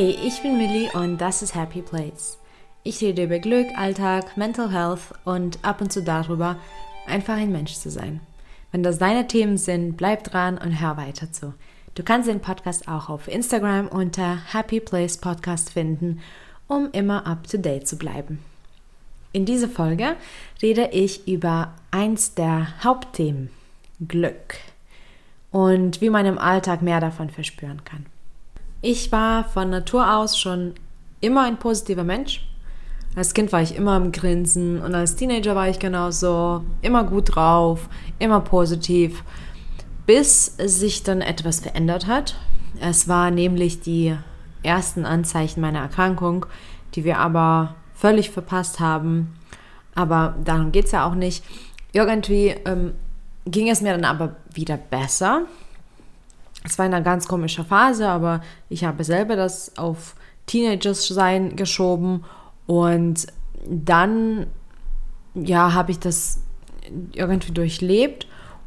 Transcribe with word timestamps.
Hey, 0.00 0.16
ich 0.24 0.42
bin 0.42 0.58
Millie 0.58 0.88
und 0.92 1.18
das 1.18 1.42
ist 1.42 1.56
Happy 1.56 1.82
Place. 1.82 2.38
Ich 2.84 3.00
rede 3.00 3.24
über 3.24 3.40
Glück, 3.40 3.66
Alltag, 3.76 4.36
Mental 4.36 4.70
Health 4.70 5.12
und 5.24 5.58
ab 5.62 5.80
und 5.80 5.92
zu 5.92 6.04
darüber, 6.04 6.54
einfach 7.08 7.34
ein 7.34 7.50
Mensch 7.50 7.72
zu 7.72 7.90
sein. 7.90 8.20
Wenn 8.70 8.84
das 8.84 8.98
deine 8.98 9.26
Themen 9.26 9.56
sind, 9.56 9.96
bleib 9.96 10.22
dran 10.22 10.56
und 10.56 10.80
hör 10.80 10.96
weiter 10.96 11.32
zu. 11.32 11.52
Du 11.96 12.04
kannst 12.04 12.28
den 12.28 12.38
Podcast 12.38 12.86
auch 12.86 13.08
auf 13.08 13.26
Instagram 13.26 13.88
unter 13.88 14.38
Happy 14.52 14.78
Place 14.78 15.16
Podcast 15.16 15.72
finden, 15.72 16.20
um 16.68 16.92
immer 16.92 17.26
up 17.26 17.48
to 17.48 17.58
date 17.58 17.88
zu 17.88 17.98
bleiben. 17.98 18.38
In 19.32 19.46
dieser 19.46 19.68
Folge 19.68 20.14
rede 20.62 20.90
ich 20.92 21.26
über 21.26 21.74
eins 21.90 22.34
der 22.34 22.84
Hauptthemen, 22.84 23.50
Glück 24.06 24.58
und 25.50 26.00
wie 26.00 26.10
man 26.10 26.24
im 26.24 26.38
Alltag 26.38 26.82
mehr 26.82 27.00
davon 27.00 27.30
verspüren 27.30 27.82
kann. 27.82 28.06
Ich 28.80 29.10
war 29.10 29.42
von 29.42 29.70
Natur 29.70 30.16
aus 30.16 30.38
schon 30.38 30.74
immer 31.20 31.42
ein 31.42 31.58
positiver 31.58 32.04
Mensch. 32.04 32.46
Als 33.16 33.34
Kind 33.34 33.50
war 33.50 33.60
ich 33.60 33.74
immer 33.74 33.96
im 33.96 34.12
Grinsen 34.12 34.80
und 34.80 34.94
als 34.94 35.16
Teenager 35.16 35.56
war 35.56 35.68
ich 35.68 35.80
genauso, 35.80 36.62
immer 36.80 37.02
gut 37.02 37.34
drauf, 37.34 37.88
immer 38.20 38.40
positiv, 38.40 39.24
bis 40.06 40.54
sich 40.58 41.02
dann 41.02 41.22
etwas 41.22 41.58
verändert 41.58 42.06
hat. 42.06 42.36
Es 42.80 43.08
war 43.08 43.32
nämlich 43.32 43.80
die 43.80 44.16
ersten 44.62 45.04
Anzeichen 45.04 45.60
meiner 45.60 45.80
Erkrankung, 45.80 46.46
die 46.94 47.04
wir 47.04 47.18
aber 47.18 47.74
völlig 47.94 48.30
verpasst 48.30 48.78
haben. 48.78 49.34
Aber 49.96 50.36
darum 50.44 50.70
geht 50.70 50.84
es 50.84 50.92
ja 50.92 51.04
auch 51.04 51.16
nicht. 51.16 51.42
Irgendwie 51.92 52.54
ähm, 52.64 52.92
ging 53.44 53.68
es 53.68 53.80
mir 53.80 53.92
dann 53.92 54.04
aber 54.04 54.36
wieder 54.54 54.76
besser. 54.76 55.46
Es 56.68 56.78
war 56.78 56.84
eine 56.84 57.02
ganz 57.02 57.26
komische 57.26 57.64
Phase, 57.64 58.08
aber 58.08 58.42
ich 58.68 58.84
habe 58.84 59.02
selber 59.04 59.36
das 59.36 59.76
auf 59.78 60.14
Teenagers 60.46 61.08
sein 61.08 61.56
geschoben 61.56 62.24
und 62.66 63.26
dann 63.66 64.46
ja, 65.34 65.72
habe 65.72 65.90
ich 65.90 65.98
das 65.98 66.42
irgendwie 67.12 67.52
durchlebt 67.52 68.26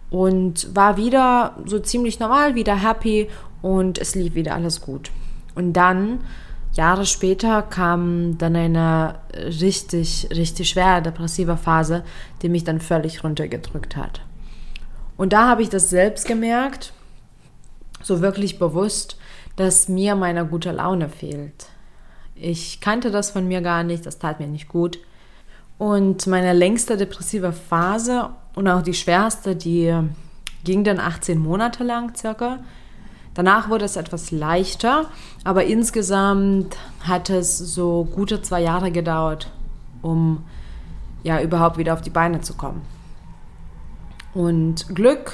und 0.09 0.75
war 0.75 0.97
wieder 0.97 1.55
so 1.65 1.79
ziemlich 1.79 2.19
normal, 2.19 2.55
wieder 2.55 2.75
happy 2.75 3.29
und 3.61 3.97
es 3.99 4.15
lief 4.15 4.35
wieder 4.35 4.55
alles 4.55 4.81
gut. 4.81 5.11
Und 5.55 5.73
dann 5.73 6.21
Jahre 6.73 7.05
später 7.05 7.61
kam 7.61 8.37
dann 8.37 8.55
eine 8.55 9.19
richtig, 9.35 10.29
richtig 10.31 10.69
schwere 10.69 11.01
depressive 11.01 11.57
Phase, 11.57 12.03
die 12.41 12.49
mich 12.49 12.63
dann 12.63 12.79
völlig 12.79 13.23
runtergedrückt 13.23 13.95
hat. 13.95 14.21
Und 15.17 15.33
da 15.33 15.47
habe 15.47 15.61
ich 15.61 15.69
das 15.69 15.89
selbst 15.89 16.25
gemerkt, 16.25 16.93
so 18.03 18.21
wirklich 18.21 18.59
bewusst, 18.59 19.17
dass 19.55 19.87
mir 19.87 20.15
meine 20.15 20.45
gute 20.45 20.71
Laune 20.71 21.09
fehlt. 21.09 21.67
Ich 22.35 22.81
kannte 22.81 23.11
das 23.11 23.31
von 23.31 23.47
mir 23.47 23.61
gar 23.61 23.83
nicht, 23.83 24.05
das 24.05 24.17
tat 24.17 24.39
mir 24.39 24.47
nicht 24.47 24.67
gut. 24.67 24.99
Und 25.77 26.27
meine 26.27 26.53
längste 26.53 26.97
depressive 26.97 27.53
Phase 27.53 28.29
und 28.55 28.67
auch 28.67 28.81
die 28.81 28.93
schwerste, 28.93 29.55
die 29.55 29.93
ging 30.63 30.83
dann 30.83 30.99
18 30.99 31.39
Monate 31.39 31.83
lang 31.83 32.15
circa. 32.15 32.59
Danach 33.33 33.69
wurde 33.69 33.85
es 33.85 33.95
etwas 33.95 34.31
leichter, 34.31 35.05
aber 35.43 35.63
insgesamt 35.63 36.77
hat 37.01 37.29
es 37.29 37.57
so 37.57 38.05
gute 38.13 38.41
zwei 38.41 38.61
Jahre 38.61 38.91
gedauert, 38.91 39.49
um 40.01 40.43
ja 41.23 41.41
überhaupt 41.41 41.77
wieder 41.77 41.93
auf 41.93 42.01
die 42.01 42.09
Beine 42.09 42.41
zu 42.41 42.55
kommen. 42.55 42.81
Und 44.33 44.93
Glück 44.95 45.33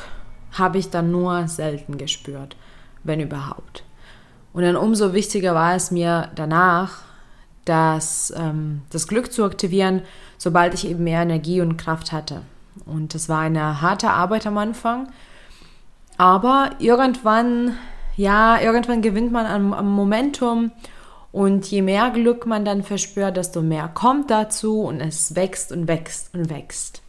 habe 0.52 0.78
ich 0.78 0.90
dann 0.90 1.12
nur 1.12 1.48
selten 1.48 1.98
gespürt, 1.98 2.56
wenn 3.04 3.20
überhaupt. 3.20 3.84
Und 4.54 4.64
dann 4.64 4.76
umso 4.76 5.14
wichtiger 5.14 5.54
war 5.54 5.76
es 5.76 5.92
mir 5.92 6.30
danach, 6.36 7.02
das, 7.66 8.34
ähm, 8.36 8.82
das 8.90 9.08
Glück 9.08 9.32
zu 9.32 9.44
aktivieren, 9.44 10.02
sobald 10.38 10.74
ich 10.74 10.88
eben 10.88 11.04
mehr 11.04 11.22
Energie 11.22 11.62
und 11.62 11.78
Kraft 11.78 12.12
hatte. 12.12 12.42
Und 12.86 13.14
das 13.14 13.28
war 13.28 13.42
eine 13.42 13.82
harte 13.82 14.10
Arbeit 14.10 14.48
am 14.48 14.58
Anfang. 14.58 15.10
Aber 16.18 16.72
irgendwann, 16.80 17.76
ja, 18.16 18.60
irgendwann 18.60 19.02
gewinnt 19.02 19.32
man 19.32 19.46
am, 19.46 19.74
am 19.74 19.92
Momentum 19.92 20.72
und 21.32 21.70
je 21.70 21.82
mehr 21.82 22.10
Glück 22.10 22.46
man 22.46 22.66
dann 22.66 22.84
verspürt, 22.84 23.38
desto 23.38 23.62
mehr 23.62 23.90
kommt 23.90 24.32
dazu 24.32 24.82
und 24.82 25.02
es 25.02 25.36
wächst 25.36 25.72
und 25.72 25.88
wächst 25.88 26.34
und 26.34 26.50
wächst. 26.50 27.02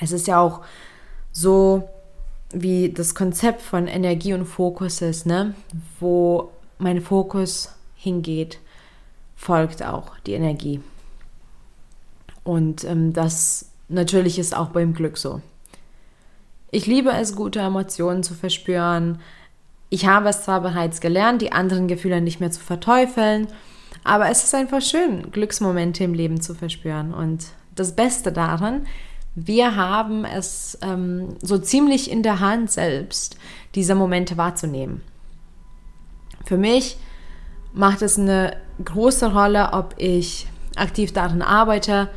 Es 0.00 0.12
ist 0.12 0.26
ja 0.26 0.40
auch 0.40 0.62
so, 1.32 1.88
wie 2.52 2.90
das 2.90 3.14
Konzept 3.14 3.62
von 3.62 3.86
Energie 3.86 4.34
und 4.34 4.46
Fokus 4.46 5.02
ist, 5.02 5.26
ne? 5.26 5.54
Wo 6.00 6.50
mein 6.78 7.00
Fokus 7.00 7.74
hingeht, 7.94 8.58
folgt 9.36 9.82
auch 9.82 10.18
die 10.26 10.32
Energie. 10.32 10.80
Und 12.44 12.84
ähm, 12.84 13.12
das 13.12 13.70
natürlich 13.88 14.38
ist 14.38 14.56
auch 14.56 14.68
beim 14.68 14.94
Glück 14.94 15.18
so. 15.18 15.40
Ich 16.70 16.86
liebe 16.86 17.10
es, 17.10 17.36
gute 17.36 17.60
Emotionen 17.60 18.22
zu 18.22 18.34
verspüren. 18.34 19.20
Ich 19.90 20.06
habe 20.06 20.30
es 20.30 20.44
zwar 20.44 20.60
bereits 20.62 21.00
gelernt, 21.00 21.42
die 21.42 21.52
anderen 21.52 21.86
Gefühle 21.86 22.20
nicht 22.20 22.40
mehr 22.40 22.50
zu 22.50 22.60
verteufeln, 22.60 23.46
aber 24.04 24.30
es 24.30 24.42
ist 24.42 24.54
einfach 24.54 24.80
schön, 24.80 25.30
Glücksmomente 25.30 26.02
im 26.02 26.14
Leben 26.14 26.40
zu 26.40 26.54
verspüren. 26.54 27.12
Und 27.12 27.48
das 27.74 27.94
Beste 27.94 28.32
daran, 28.32 28.86
wir 29.34 29.76
haben 29.76 30.24
es 30.24 30.78
ähm, 30.82 31.36
so 31.40 31.58
ziemlich 31.58 32.10
in 32.10 32.22
der 32.22 32.40
Hand 32.40 32.70
selbst, 32.70 33.36
diese 33.74 33.94
Momente 33.94 34.36
wahrzunehmen. 34.36 35.00
Für 36.44 36.58
mich 36.58 36.98
macht 37.72 38.02
es 38.02 38.18
eine 38.18 38.56
große 38.84 39.32
Rolle, 39.32 39.70
ob 39.72 39.94
ich 39.96 40.46
aktiv 40.76 41.12
daran 41.12 41.42
arbeite, 41.42 42.08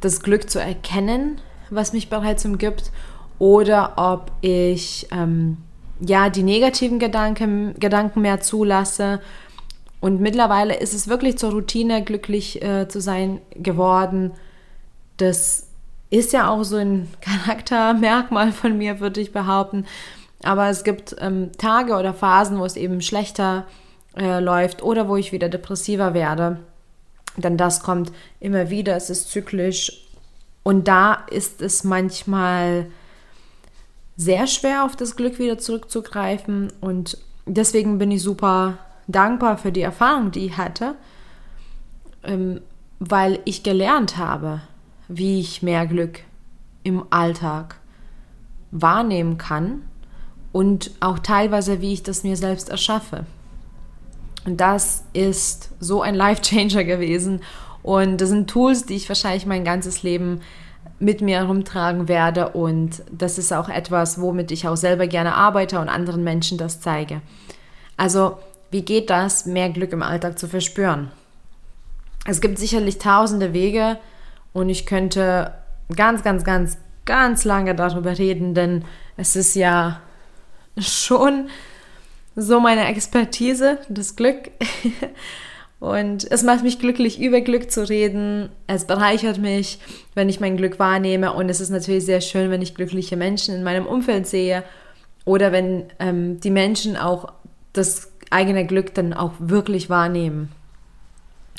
das 0.00 0.20
Glück 0.20 0.50
zu 0.50 0.60
erkennen, 0.60 1.40
was 1.70 1.92
mich 1.92 2.10
bereits 2.10 2.44
umgibt, 2.44 2.90
oder 3.38 3.94
ob 3.96 4.32
ich 4.42 5.08
ähm, 5.12 5.56
ja 5.98 6.28
die 6.28 6.42
negativen 6.42 6.98
Gedanken, 6.98 7.74
Gedanken 7.78 8.20
mehr 8.20 8.40
zulasse. 8.40 9.20
Und 10.00 10.20
mittlerweile 10.20 10.74
ist 10.74 10.92
es 10.92 11.08
wirklich 11.08 11.38
zur 11.38 11.52
Routine, 11.52 12.04
glücklich 12.04 12.62
äh, 12.62 12.88
zu 12.88 13.00
sein 13.00 13.40
geworden. 13.54 14.32
Das 15.16 15.69
ist 16.10 16.32
ja 16.32 16.48
auch 16.48 16.64
so 16.64 16.76
ein 16.76 17.08
Charaktermerkmal 17.20 18.52
von 18.52 18.76
mir, 18.76 19.00
würde 19.00 19.20
ich 19.20 19.32
behaupten. 19.32 19.86
Aber 20.42 20.68
es 20.68 20.84
gibt 20.84 21.16
ähm, 21.18 21.50
Tage 21.58 21.94
oder 21.94 22.14
Phasen, 22.14 22.58
wo 22.58 22.64
es 22.64 22.76
eben 22.76 23.00
schlechter 23.00 23.66
äh, 24.16 24.40
läuft 24.40 24.82
oder 24.82 25.08
wo 25.08 25.16
ich 25.16 25.32
wieder 25.32 25.48
depressiver 25.48 26.14
werde. 26.14 26.58
Denn 27.36 27.56
das 27.56 27.82
kommt 27.82 28.10
immer 28.40 28.70
wieder, 28.70 28.96
es 28.96 29.10
ist 29.10 29.30
zyklisch. 29.30 30.06
Und 30.62 30.88
da 30.88 31.14
ist 31.30 31.62
es 31.62 31.84
manchmal 31.84 32.86
sehr 34.16 34.46
schwer, 34.46 34.84
auf 34.84 34.96
das 34.96 35.16
Glück 35.16 35.38
wieder 35.38 35.58
zurückzugreifen. 35.58 36.72
Und 36.80 37.18
deswegen 37.46 37.98
bin 37.98 38.10
ich 38.10 38.22
super 38.22 38.78
dankbar 39.06 39.58
für 39.58 39.72
die 39.72 39.80
Erfahrung, 39.82 40.30
die 40.30 40.46
ich 40.46 40.56
hatte, 40.56 40.94
ähm, 42.22 42.60
weil 42.98 43.40
ich 43.44 43.62
gelernt 43.62 44.16
habe, 44.16 44.60
wie 45.10 45.40
ich 45.40 45.60
mehr 45.62 45.86
Glück 45.86 46.20
im 46.84 47.04
Alltag 47.10 47.76
wahrnehmen 48.70 49.38
kann 49.38 49.82
und 50.52 50.92
auch 51.00 51.18
teilweise, 51.18 51.80
wie 51.80 51.92
ich 51.92 52.02
das 52.02 52.22
mir 52.22 52.36
selbst 52.36 52.68
erschaffe. 52.68 53.26
Und 54.46 54.60
das 54.60 55.04
ist 55.12 55.70
so 55.80 56.00
ein 56.00 56.14
Life 56.14 56.42
Changer 56.42 56.84
gewesen. 56.84 57.40
Und 57.82 58.20
das 58.20 58.28
sind 58.28 58.48
Tools, 58.48 58.86
die 58.86 58.94
ich 58.94 59.08
wahrscheinlich 59.08 59.46
mein 59.46 59.64
ganzes 59.64 60.02
Leben 60.02 60.40
mit 60.98 61.22
mir 61.22 61.38
herumtragen 61.38 62.08
werde. 62.08 62.50
Und 62.50 63.02
das 63.10 63.36
ist 63.36 63.52
auch 63.52 63.68
etwas, 63.68 64.20
womit 64.20 64.52
ich 64.52 64.68
auch 64.68 64.76
selber 64.76 65.08
gerne 65.08 65.34
arbeite 65.34 65.80
und 65.80 65.88
anderen 65.88 66.22
Menschen 66.22 66.56
das 66.56 66.80
zeige. 66.80 67.20
Also, 67.96 68.38
wie 68.70 68.82
geht 68.82 69.10
das, 69.10 69.46
mehr 69.46 69.70
Glück 69.70 69.92
im 69.92 70.02
Alltag 70.02 70.38
zu 70.38 70.46
verspüren? 70.46 71.10
Es 72.26 72.40
gibt 72.40 72.58
sicherlich 72.58 72.98
tausende 72.98 73.52
Wege, 73.52 73.98
und 74.52 74.68
ich 74.68 74.86
könnte 74.86 75.54
ganz, 75.94 76.22
ganz, 76.22 76.44
ganz, 76.44 76.78
ganz 77.04 77.44
lange 77.44 77.74
darüber 77.74 78.18
reden, 78.18 78.54
denn 78.54 78.84
es 79.16 79.36
ist 79.36 79.54
ja 79.54 80.00
schon 80.78 81.48
so 82.36 82.60
meine 82.60 82.86
Expertise, 82.86 83.78
das 83.88 84.16
Glück. 84.16 84.50
Und 85.80 86.30
es 86.30 86.42
macht 86.42 86.62
mich 86.62 86.78
glücklich, 86.78 87.18
über 87.20 87.40
Glück 87.40 87.70
zu 87.70 87.88
reden. 87.88 88.50
Es 88.66 88.84
bereichert 88.84 89.38
mich, 89.38 89.78
wenn 90.14 90.28
ich 90.28 90.38
mein 90.38 90.58
Glück 90.58 90.78
wahrnehme. 90.78 91.32
Und 91.32 91.48
es 91.48 91.60
ist 91.60 91.70
natürlich 91.70 92.04
sehr 92.04 92.20
schön, 92.20 92.50
wenn 92.50 92.60
ich 92.60 92.74
glückliche 92.74 93.16
Menschen 93.16 93.54
in 93.54 93.62
meinem 93.62 93.86
Umfeld 93.86 94.26
sehe. 94.26 94.62
Oder 95.24 95.52
wenn 95.52 95.84
ähm, 95.98 96.38
die 96.38 96.50
Menschen 96.50 96.98
auch 96.98 97.32
das 97.72 98.12
eigene 98.28 98.66
Glück 98.66 98.94
dann 98.94 99.14
auch 99.14 99.32
wirklich 99.38 99.88
wahrnehmen. 99.88 100.52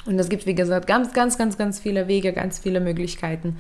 Und 0.05 0.17
es 0.19 0.29
gibt, 0.29 0.45
wie 0.45 0.55
gesagt, 0.55 0.87
ganz, 0.87 1.13
ganz, 1.13 1.37
ganz, 1.37 1.57
ganz 1.57 1.79
viele 1.79 2.07
Wege, 2.07 2.33
ganz 2.33 2.59
viele 2.59 2.79
Möglichkeiten. 2.79 3.57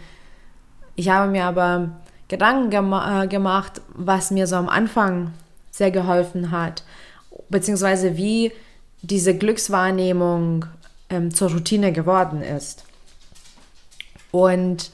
Ich 0.95 1.09
habe 1.09 1.31
mir 1.31 1.45
aber 1.45 2.01
Gedanken 2.27 2.69
gem 2.69 2.93
äh, 2.93 3.27
gemacht, 3.27 3.81
was 3.93 4.31
mir 4.31 4.47
so 4.47 4.55
am 4.55 4.69
Anfang 4.69 5.33
sehr 5.69 5.91
geholfen 5.91 6.51
hat, 6.51 6.83
beziehungsweise 7.49 8.17
wie 8.17 8.51
diese 9.01 9.37
Glückswahrnehmung 9.37 10.65
ähm, 11.09 11.33
zur 11.33 11.51
Routine 11.51 11.91
geworden 11.91 12.41
ist. 12.41 12.85
Und 14.31 14.91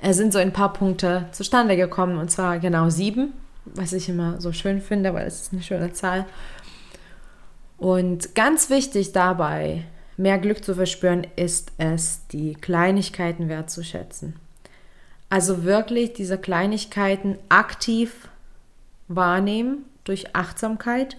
es 0.00 0.16
sind 0.16 0.32
so 0.32 0.38
ein 0.38 0.52
paar 0.52 0.72
Punkte 0.72 1.26
zustande 1.32 1.76
gekommen, 1.76 2.18
und 2.18 2.30
zwar 2.30 2.58
genau 2.58 2.90
sieben, 2.90 3.32
was 3.64 3.92
ich 3.92 4.08
immer 4.08 4.40
so 4.40 4.52
schön 4.52 4.80
finde, 4.80 5.14
weil 5.14 5.26
es 5.26 5.42
ist 5.42 5.52
eine 5.52 5.62
schöne 5.62 5.92
Zahl. 5.92 6.26
Und 7.78 8.34
ganz 8.34 8.70
wichtig 8.70 9.12
dabei, 9.12 9.84
mehr 10.22 10.38
Glück 10.38 10.64
zu 10.64 10.74
verspüren, 10.74 11.26
ist 11.36 11.72
es, 11.78 12.26
die 12.28 12.54
Kleinigkeiten 12.54 13.48
wertzuschätzen. 13.48 14.36
Also 15.28 15.64
wirklich 15.64 16.12
diese 16.12 16.38
Kleinigkeiten 16.38 17.38
aktiv 17.48 18.28
wahrnehmen 19.08 19.84
durch 20.04 20.36
Achtsamkeit 20.36 21.16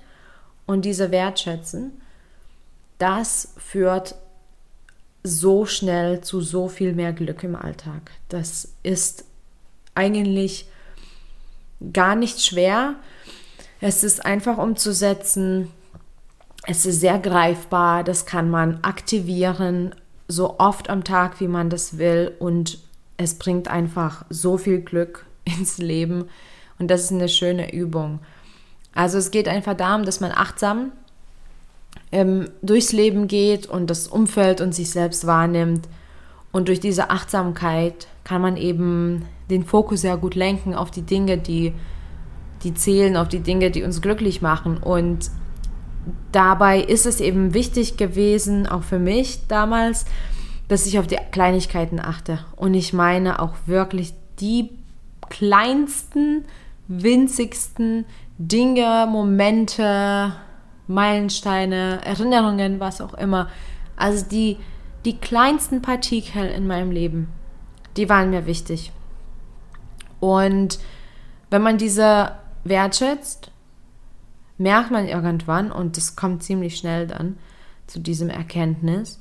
und 0.65 0.85
diese 0.85 1.11
wertschätzen. 1.11 2.01
Das 2.97 3.53
führt 3.57 4.15
so 5.23 5.65
schnell 5.65 6.21
zu 6.21 6.41
so 6.41 6.67
viel 6.67 6.93
mehr 6.93 7.11
Glück 7.11 7.43
im 7.43 7.55
Alltag. 7.55 8.11
Das 8.29 8.73
ist 8.83 9.25
eigentlich 9.95 10.67
gar 11.91 12.15
nicht 12.15 12.41
schwer. 12.41 12.95
Es 13.81 14.03
ist 14.03 14.25
einfach 14.25 14.57
umzusetzen. 14.57 15.71
Es 16.65 16.85
ist 16.85 17.01
sehr 17.01 17.19
greifbar. 17.19 18.03
Das 18.03 18.25
kann 18.25 18.49
man 18.49 18.79
aktivieren, 18.83 19.93
so 20.27 20.59
oft 20.59 20.89
am 20.89 21.03
Tag, 21.03 21.39
wie 21.39 21.47
man 21.47 21.69
das 21.69 21.97
will. 21.97 22.31
Und 22.39 22.79
es 23.17 23.35
bringt 23.35 23.67
einfach 23.67 24.25
so 24.29 24.57
viel 24.57 24.81
Glück 24.81 25.25
ins 25.45 25.77
Leben. 25.77 26.25
Und 26.79 26.89
das 26.89 27.03
ist 27.03 27.11
eine 27.11 27.29
schöne 27.29 27.73
Übung. 27.73 28.19
Also 28.95 29.17
es 29.17 29.31
geht 29.31 29.47
einfach 29.47 29.75
darum, 29.75 30.05
dass 30.05 30.19
man 30.19 30.31
achtsam 30.31 30.91
ähm, 32.11 32.49
durchs 32.61 32.91
Leben 32.91 33.27
geht 33.27 33.65
und 33.65 33.89
das 33.89 34.07
Umfeld 34.07 34.61
und 34.61 34.73
sich 34.73 34.91
selbst 34.91 35.25
wahrnimmt. 35.25 35.87
Und 36.51 36.67
durch 36.67 36.79
diese 36.79 37.09
Achtsamkeit 37.09 38.07
kann 38.23 38.41
man 38.41 38.57
eben 38.57 39.25
den 39.49 39.65
Fokus 39.65 40.01
sehr 40.01 40.17
gut 40.17 40.35
lenken 40.35 40.75
auf 40.75 40.91
die 40.91 41.01
Dinge, 41.01 41.37
die, 41.37 41.73
die 42.63 42.73
zählen, 42.73 43.17
auf 43.17 43.27
die 43.27 43.39
Dinge, 43.39 43.71
die 43.71 43.83
uns 43.83 44.01
glücklich 44.01 44.41
machen. 44.41 44.77
Und 44.77 45.31
dabei 46.31 46.81
ist 46.81 47.05
es 47.05 47.19
eben 47.19 47.53
wichtig 47.53 47.97
gewesen, 47.97 48.67
auch 48.67 48.83
für 48.83 48.99
mich 48.99 49.47
damals, 49.47 50.05
dass 50.67 50.85
ich 50.85 50.99
auf 50.99 51.07
die 51.07 51.17
Kleinigkeiten 51.31 51.99
achte. 51.99 52.39
Und 52.55 52.73
ich 52.73 52.93
meine 52.93 53.39
auch 53.39 53.53
wirklich 53.65 54.13
die 54.39 54.69
kleinsten, 55.29 56.45
winzigsten 56.87 58.05
Dinge, 58.37 59.07
Momente, 59.09 60.33
Meilensteine, 60.87 62.03
Erinnerungen, 62.03 62.79
was 62.79 63.01
auch 63.01 63.13
immer. 63.13 63.49
Also 63.95 64.25
die, 64.25 64.57
die 65.05 65.17
kleinsten 65.17 65.81
Partikel 65.81 66.45
in 66.45 66.67
meinem 66.67 66.91
Leben, 66.91 67.29
die 67.95 68.09
waren 68.09 68.31
mir 68.31 68.45
wichtig. 68.45 68.91
Und 70.19 70.79
wenn 71.49 71.61
man 71.61 71.77
diese 71.77 72.31
wertschätzt, 72.63 73.51
merkt 74.63 74.91
man 74.91 75.07
irgendwann, 75.07 75.71
und 75.71 75.97
das 75.97 76.15
kommt 76.15 76.43
ziemlich 76.43 76.77
schnell 76.77 77.05
dann 77.07 77.37
zu 77.85 77.99
diesem 77.99 78.29
Erkenntnis, 78.29 79.19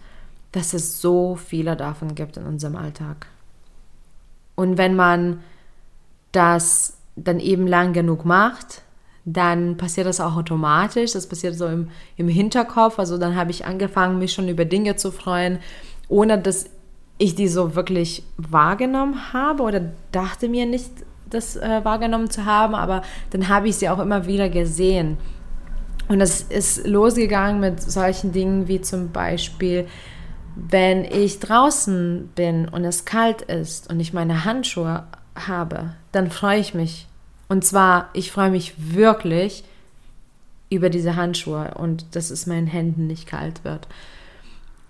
dass 0.52 0.72
es 0.72 1.00
so 1.00 1.36
viele 1.36 1.76
davon 1.76 2.14
gibt 2.14 2.36
in 2.36 2.46
unserem 2.46 2.76
Alltag. 2.76 3.26
Und 4.54 4.78
wenn 4.78 4.94
man 4.94 5.40
das 6.30 6.96
dann 7.16 7.40
eben 7.40 7.66
lang 7.66 7.92
genug 7.92 8.24
macht, 8.24 8.82
dann 9.24 9.76
passiert 9.76 10.06
das 10.06 10.20
auch 10.20 10.36
automatisch. 10.36 11.12
Das 11.12 11.28
passiert 11.28 11.54
so 11.54 11.66
im, 11.66 11.90
im 12.16 12.28
Hinterkopf. 12.28 12.98
Also 12.98 13.18
dann 13.18 13.36
habe 13.36 13.50
ich 13.50 13.66
angefangen, 13.66 14.18
mich 14.18 14.32
schon 14.32 14.48
über 14.48 14.64
Dinge 14.64 14.96
zu 14.96 15.12
freuen, 15.12 15.58
ohne 16.08 16.38
dass 16.38 16.66
ich 17.18 17.34
die 17.34 17.48
so 17.48 17.74
wirklich 17.74 18.24
wahrgenommen 18.36 19.32
habe 19.32 19.62
oder 19.62 19.92
dachte 20.10 20.48
mir 20.48 20.66
nicht, 20.66 20.90
das 21.34 21.56
äh, 21.56 21.80
wahrgenommen 21.84 22.30
zu 22.30 22.44
haben, 22.44 22.74
aber 22.74 23.02
dann 23.30 23.48
habe 23.48 23.68
ich 23.68 23.76
sie 23.76 23.88
auch 23.88 23.98
immer 23.98 24.26
wieder 24.26 24.48
gesehen. 24.48 25.18
Und 26.08 26.18
das 26.18 26.42
ist 26.42 26.86
losgegangen 26.86 27.60
mit 27.60 27.80
solchen 27.82 28.32
Dingen 28.32 28.68
wie 28.68 28.80
zum 28.80 29.12
Beispiel, 29.12 29.86
wenn 30.56 31.04
ich 31.04 31.40
draußen 31.40 32.30
bin 32.34 32.68
und 32.68 32.84
es 32.84 33.04
kalt 33.04 33.42
ist 33.42 33.88
und 33.90 34.00
ich 34.00 34.12
meine 34.12 34.44
Handschuhe 34.44 35.04
habe, 35.34 35.94
dann 36.10 36.30
freue 36.30 36.58
ich 36.58 36.74
mich 36.74 37.06
und 37.52 37.64
zwar, 37.64 38.08
ich 38.14 38.32
freue 38.32 38.50
mich 38.50 38.94
wirklich 38.94 39.64
über 40.70 40.88
diese 40.88 41.16
Handschuhe 41.16 41.74
und 41.74 42.16
dass 42.16 42.30
es 42.30 42.46
meinen 42.46 42.66
Händen 42.66 43.06
nicht 43.06 43.26
kalt 43.26 43.62
wird. 43.62 43.86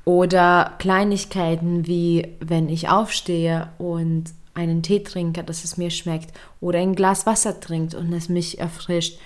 Oder 0.04 0.74
Kleinigkeiten 0.78 1.88
wie, 1.88 2.28
wenn 2.38 2.68
ich 2.68 2.88
aufstehe 2.88 3.68
und 3.78 4.26
einen 4.54 4.82
Tee 4.82 5.02
trinke, 5.02 5.44
dass 5.44 5.64
es 5.64 5.76
mir 5.76 5.90
schmeckt. 5.90 6.32
Oder 6.60 6.78
ein 6.78 6.94
Glas 6.94 7.26
Wasser 7.26 7.60
trinkt 7.60 7.94
und 7.94 8.12
es 8.12 8.28
mich 8.28 8.58
erfrischt. 8.58 9.18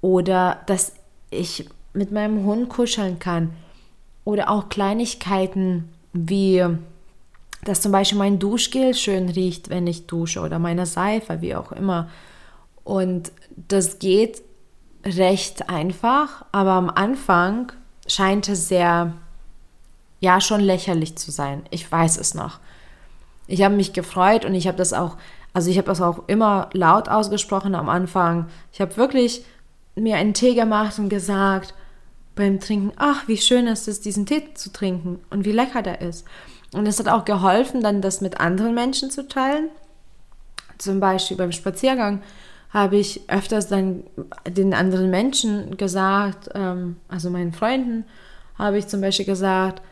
Oder 0.00 0.60
dass 0.66 0.92
ich 1.30 1.68
mit 1.92 2.12
meinem 2.12 2.44
Hund 2.44 2.68
kuscheln 2.68 3.18
kann. 3.18 3.50
Oder 4.24 4.50
auch 4.50 4.68
Kleinigkeiten 4.68 5.88
wie, 6.12 6.64
dass 7.64 7.80
zum 7.80 7.92
Beispiel 7.92 8.18
mein 8.18 8.38
Duschgel 8.38 8.94
schön 8.94 9.28
riecht, 9.28 9.70
wenn 9.70 9.86
ich 9.86 10.06
dusche. 10.06 10.40
Oder 10.40 10.58
meine 10.58 10.86
Seife, 10.86 11.40
wie 11.40 11.54
auch 11.54 11.72
immer. 11.72 12.08
Und 12.84 13.32
das 13.56 13.98
geht 13.98 14.42
recht 15.04 15.68
einfach, 15.68 16.44
aber 16.52 16.72
am 16.72 16.90
Anfang 16.90 17.72
scheint 18.06 18.48
es 18.48 18.68
sehr, 18.68 19.14
ja, 20.20 20.40
schon 20.40 20.60
lächerlich 20.60 21.16
zu 21.16 21.30
sein. 21.30 21.62
Ich 21.70 21.90
weiß 21.90 22.18
es 22.18 22.34
noch. 22.34 22.58
Ich 23.50 23.62
habe 23.62 23.74
mich 23.74 23.92
gefreut 23.92 24.44
und 24.44 24.54
ich 24.54 24.66
habe 24.66 24.78
das 24.78 24.92
auch, 24.92 25.16
also 25.52 25.70
ich 25.70 25.76
habe 25.76 25.88
das 25.88 26.00
auch 26.00 26.28
immer 26.28 26.70
laut 26.72 27.08
ausgesprochen 27.08 27.74
am 27.74 27.88
Anfang. 27.88 28.46
Ich 28.72 28.80
habe 28.80 28.96
wirklich 28.96 29.44
mir 29.96 30.16
einen 30.16 30.34
Tee 30.34 30.54
gemacht 30.54 30.98
und 30.98 31.08
gesagt 31.08 31.74
beim 32.36 32.60
Trinken, 32.60 32.92
ach, 32.96 33.26
wie 33.26 33.36
schön 33.36 33.66
ist 33.66 33.88
es, 33.88 34.00
diesen 34.00 34.24
Tee 34.24 34.54
zu 34.54 34.72
trinken 34.72 35.18
und 35.30 35.44
wie 35.44 35.52
lecker 35.52 35.82
der 35.82 36.00
ist. 36.00 36.24
Und 36.72 36.86
es 36.86 37.00
hat 37.00 37.08
auch 37.08 37.24
geholfen, 37.24 37.82
dann 37.82 38.00
das 38.00 38.20
mit 38.20 38.40
anderen 38.40 38.74
Menschen 38.74 39.10
zu 39.10 39.26
teilen. 39.26 39.68
Zum 40.78 41.00
Beispiel 41.00 41.36
beim 41.36 41.52
Spaziergang 41.52 42.22
habe 42.70 42.96
ich 42.96 43.28
öfters 43.28 43.66
dann 43.66 44.04
den 44.48 44.74
anderen 44.74 45.10
Menschen 45.10 45.76
gesagt, 45.76 46.50
ähm, 46.54 46.96
also 47.08 47.28
meinen 47.28 47.52
Freunden, 47.52 48.04
habe 48.56 48.78
ich 48.78 48.86
zum 48.86 49.00
Beispiel 49.00 49.26
gesagt, 49.26 49.82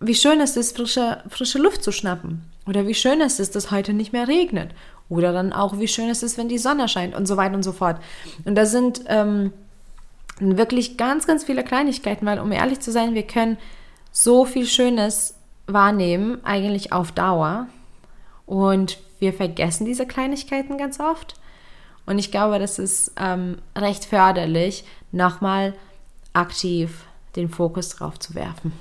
wie 0.00 0.14
schön 0.14 0.40
es 0.40 0.56
ist, 0.56 0.76
frische, 0.76 1.22
frische 1.28 1.58
Luft 1.58 1.82
zu 1.82 1.90
schnappen. 1.90 2.42
Oder 2.68 2.86
wie 2.86 2.94
schön 2.94 3.22
es 3.22 3.40
ist, 3.40 3.56
dass 3.56 3.70
heute 3.70 3.94
nicht 3.94 4.12
mehr 4.12 4.28
regnet. 4.28 4.72
Oder 5.08 5.32
dann 5.32 5.54
auch, 5.54 5.78
wie 5.78 5.88
schön 5.88 6.10
es 6.10 6.22
ist, 6.22 6.36
wenn 6.36 6.50
die 6.50 6.58
Sonne 6.58 6.86
scheint 6.86 7.16
und 7.16 7.26
so 7.26 7.38
weiter 7.38 7.54
und 7.54 7.62
so 7.62 7.72
fort. 7.72 7.98
Und 8.44 8.56
das 8.56 8.70
sind 8.70 9.04
ähm, 9.06 9.54
wirklich 10.38 10.98
ganz, 10.98 11.26
ganz 11.26 11.44
viele 11.44 11.64
Kleinigkeiten, 11.64 12.26
weil 12.26 12.38
um 12.38 12.52
ehrlich 12.52 12.80
zu 12.80 12.92
sein, 12.92 13.14
wir 13.14 13.26
können 13.26 13.56
so 14.12 14.44
viel 14.44 14.66
Schönes 14.66 15.34
wahrnehmen, 15.66 16.44
eigentlich 16.44 16.92
auf 16.92 17.10
Dauer. 17.10 17.68
Und 18.44 18.98
wir 19.18 19.32
vergessen 19.32 19.86
diese 19.86 20.06
Kleinigkeiten 20.06 20.76
ganz 20.76 21.00
oft. 21.00 21.36
Und 22.04 22.18
ich 22.18 22.30
glaube, 22.30 22.58
das 22.58 22.78
ist 22.78 23.12
ähm, 23.18 23.58
recht 23.76 24.04
förderlich, 24.04 24.84
nochmal 25.10 25.74
aktiv 26.34 27.04
den 27.34 27.48
Fokus 27.48 27.88
drauf 27.90 28.18
zu 28.18 28.34
werfen. 28.34 28.72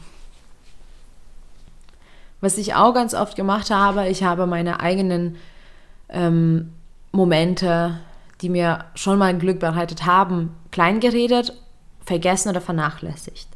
Was 2.42 2.58
ich 2.58 2.76
auch 2.76 2.94
ganz 2.94 3.14
oft 3.14 3.36
gemacht 3.36 3.72
habe, 3.72 4.08
ich 4.08 4.24
habe 4.24 4.46
meine 4.46 4.80
eigenen 4.80 5.38
ähm, 6.10 6.74
Momente, 7.12 8.00
die 8.42 8.50
mir 8.50 8.86
schon 8.96 9.18
mal 9.18 9.36
Glück 9.38 9.60
bereitet 9.60 10.06
haben, 10.06 10.56
klein 10.72 11.00
geredet, 11.00 11.54
vergessen 12.06 12.50
oder 12.50 12.62
vernachlässigt. 12.62 13.48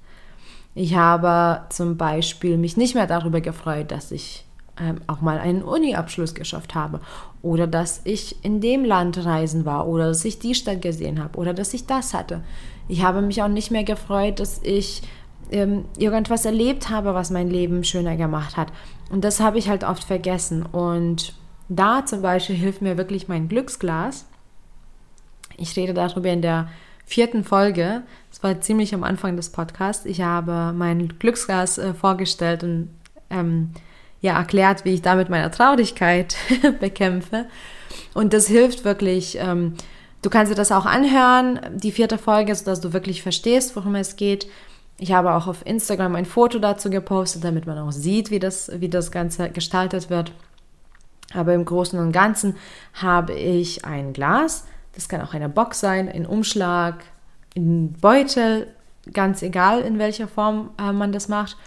Ich 0.74 0.96
habe 0.96 1.66
zum 1.70 1.98
Beispiel 1.98 2.58
mich 2.58 2.78
nicht 2.78 2.96
mehr 2.96 3.08
darüber 3.08 3.42
gefreut, 3.42 3.92
dass 3.92 4.12
ich 4.12 4.46
ähm, 4.80 5.02
auch 5.08 5.22
mal 5.22 5.38
einen 5.38 5.64
Uni-Abschluss 5.64 6.34
geschafft 6.34 6.76
habe 6.76 7.02
oder 7.42 7.68
dass 7.68 8.02
ich 8.06 8.44
in 8.44 8.62
dem 8.62 8.86
Land 8.86 9.24
reisen 9.26 9.66
war 9.66 9.88
oder 9.88 10.08
dass 10.08 10.24
ich 10.26 10.40
die 10.40 10.56
Stadt 10.56 10.82
gesehen 10.82 11.22
habe 11.22 11.38
oder 11.38 11.54
dass 11.54 11.74
ich 11.74 11.86
das 11.86 12.14
hatte. 12.14 12.42
Ich 12.88 13.04
habe 13.04 13.22
mich 13.22 13.44
auch 13.44 13.50
nicht 13.50 13.72
mehr 13.72 13.84
gefreut, 13.84 14.40
dass 14.40 14.62
ich 14.64 15.02
ähm, 15.50 15.86
irgendwas 15.98 16.46
erlebt 16.46 16.90
habe, 16.90 17.14
was 17.14 17.32
mein 17.32 17.50
Leben 17.50 17.84
schöner 17.84 18.16
gemacht 18.16 18.58
hat. 18.58 18.72
Und 19.10 19.24
das 19.24 19.40
habe 19.40 19.58
ich 19.58 19.70
halt 19.70 19.84
oft 19.84 20.04
vergessen. 20.04 20.64
Und 20.64 21.34
da 21.70 22.06
zum 22.06 22.22
Beispiel 22.22 22.56
hilft 22.58 22.82
mir 22.82 22.98
wirklich 22.98 23.28
mein 23.28 23.48
Glücksglas. 23.48 24.26
Ich 25.58 25.76
rede 25.76 25.94
darüber 25.94 26.30
in 26.30 26.42
der 26.42 26.70
vierten 27.06 27.44
Folge. 27.44 28.04
Das 28.30 28.42
war 28.42 28.62
ziemlich 28.62 28.94
am 28.94 29.04
Anfang 29.04 29.36
des 29.36 29.50
Podcasts. 29.50 30.06
Ich 30.06 30.22
habe 30.22 30.74
mein 30.76 31.20
Glücksglas 31.20 31.78
äh, 31.78 31.94
vorgestellt 31.94 32.64
und 32.64 32.90
ähm, 33.30 33.72
ja 34.22 34.38
erklärt, 34.38 34.86
wie 34.86 34.94
ich 34.94 35.02
damit 35.02 35.30
meine 35.30 35.52
Traurigkeit 35.52 36.36
bekämpfe. 36.80 37.48
Und 38.14 38.34
das 38.34 38.48
hilft 38.48 38.86
wirklich. 38.86 39.38
Ähm, 39.40 39.74
du 40.22 40.30
kannst 40.30 40.52
dir 40.52 40.56
das 40.56 40.72
auch 40.72 40.86
anhören, 40.86 41.60
die 41.76 41.92
vierte 41.92 42.18
Folge, 42.18 42.56
sodass 42.56 42.82
du 42.82 42.94
wirklich 42.94 43.22
verstehst, 43.22 43.76
worum 43.76 43.96
es 43.96 44.16
geht. 44.16 44.48
Ich 45.02 45.14
habe 45.14 45.34
auch 45.34 45.48
auf 45.48 45.66
Instagram 45.66 46.14
ein 46.14 46.26
Foto 46.26 46.60
dazu 46.60 46.92
gepostet, 46.92 47.44
damit 47.44 47.66
man 47.66 47.80
auch 47.80 47.92
sieht, 47.92 48.30
wie 48.30 48.38
das, 48.38 48.70
wie 48.72 48.88
das 48.88 49.12
Ganze 49.12 49.50
gestaltet 49.50 50.12
wird. 50.12 50.32
Aber 51.34 51.56
im 51.56 51.66
Großen 51.66 51.98
und 51.98 52.12
Ganzen 52.12 52.56
habe 52.94 53.34
ich 53.34 53.84
ein 53.84 54.14
Glas, 54.14 54.68
das 54.94 55.10
kann 55.10 55.22
auch 55.22 55.34
eine 55.34 55.50
Box 55.50 55.80
sein, 55.80 56.08
ein 56.08 56.28
Umschlag, 56.28 57.04
ein 57.58 57.94
Beutel, 57.94 58.68
ganz 59.12 59.42
egal 59.42 59.82
in 59.82 59.98
welcher 59.98 60.28
Form 60.28 60.70
äh, 60.80 60.92
man 60.92 61.12
das 61.12 61.28
macht. 61.28 61.58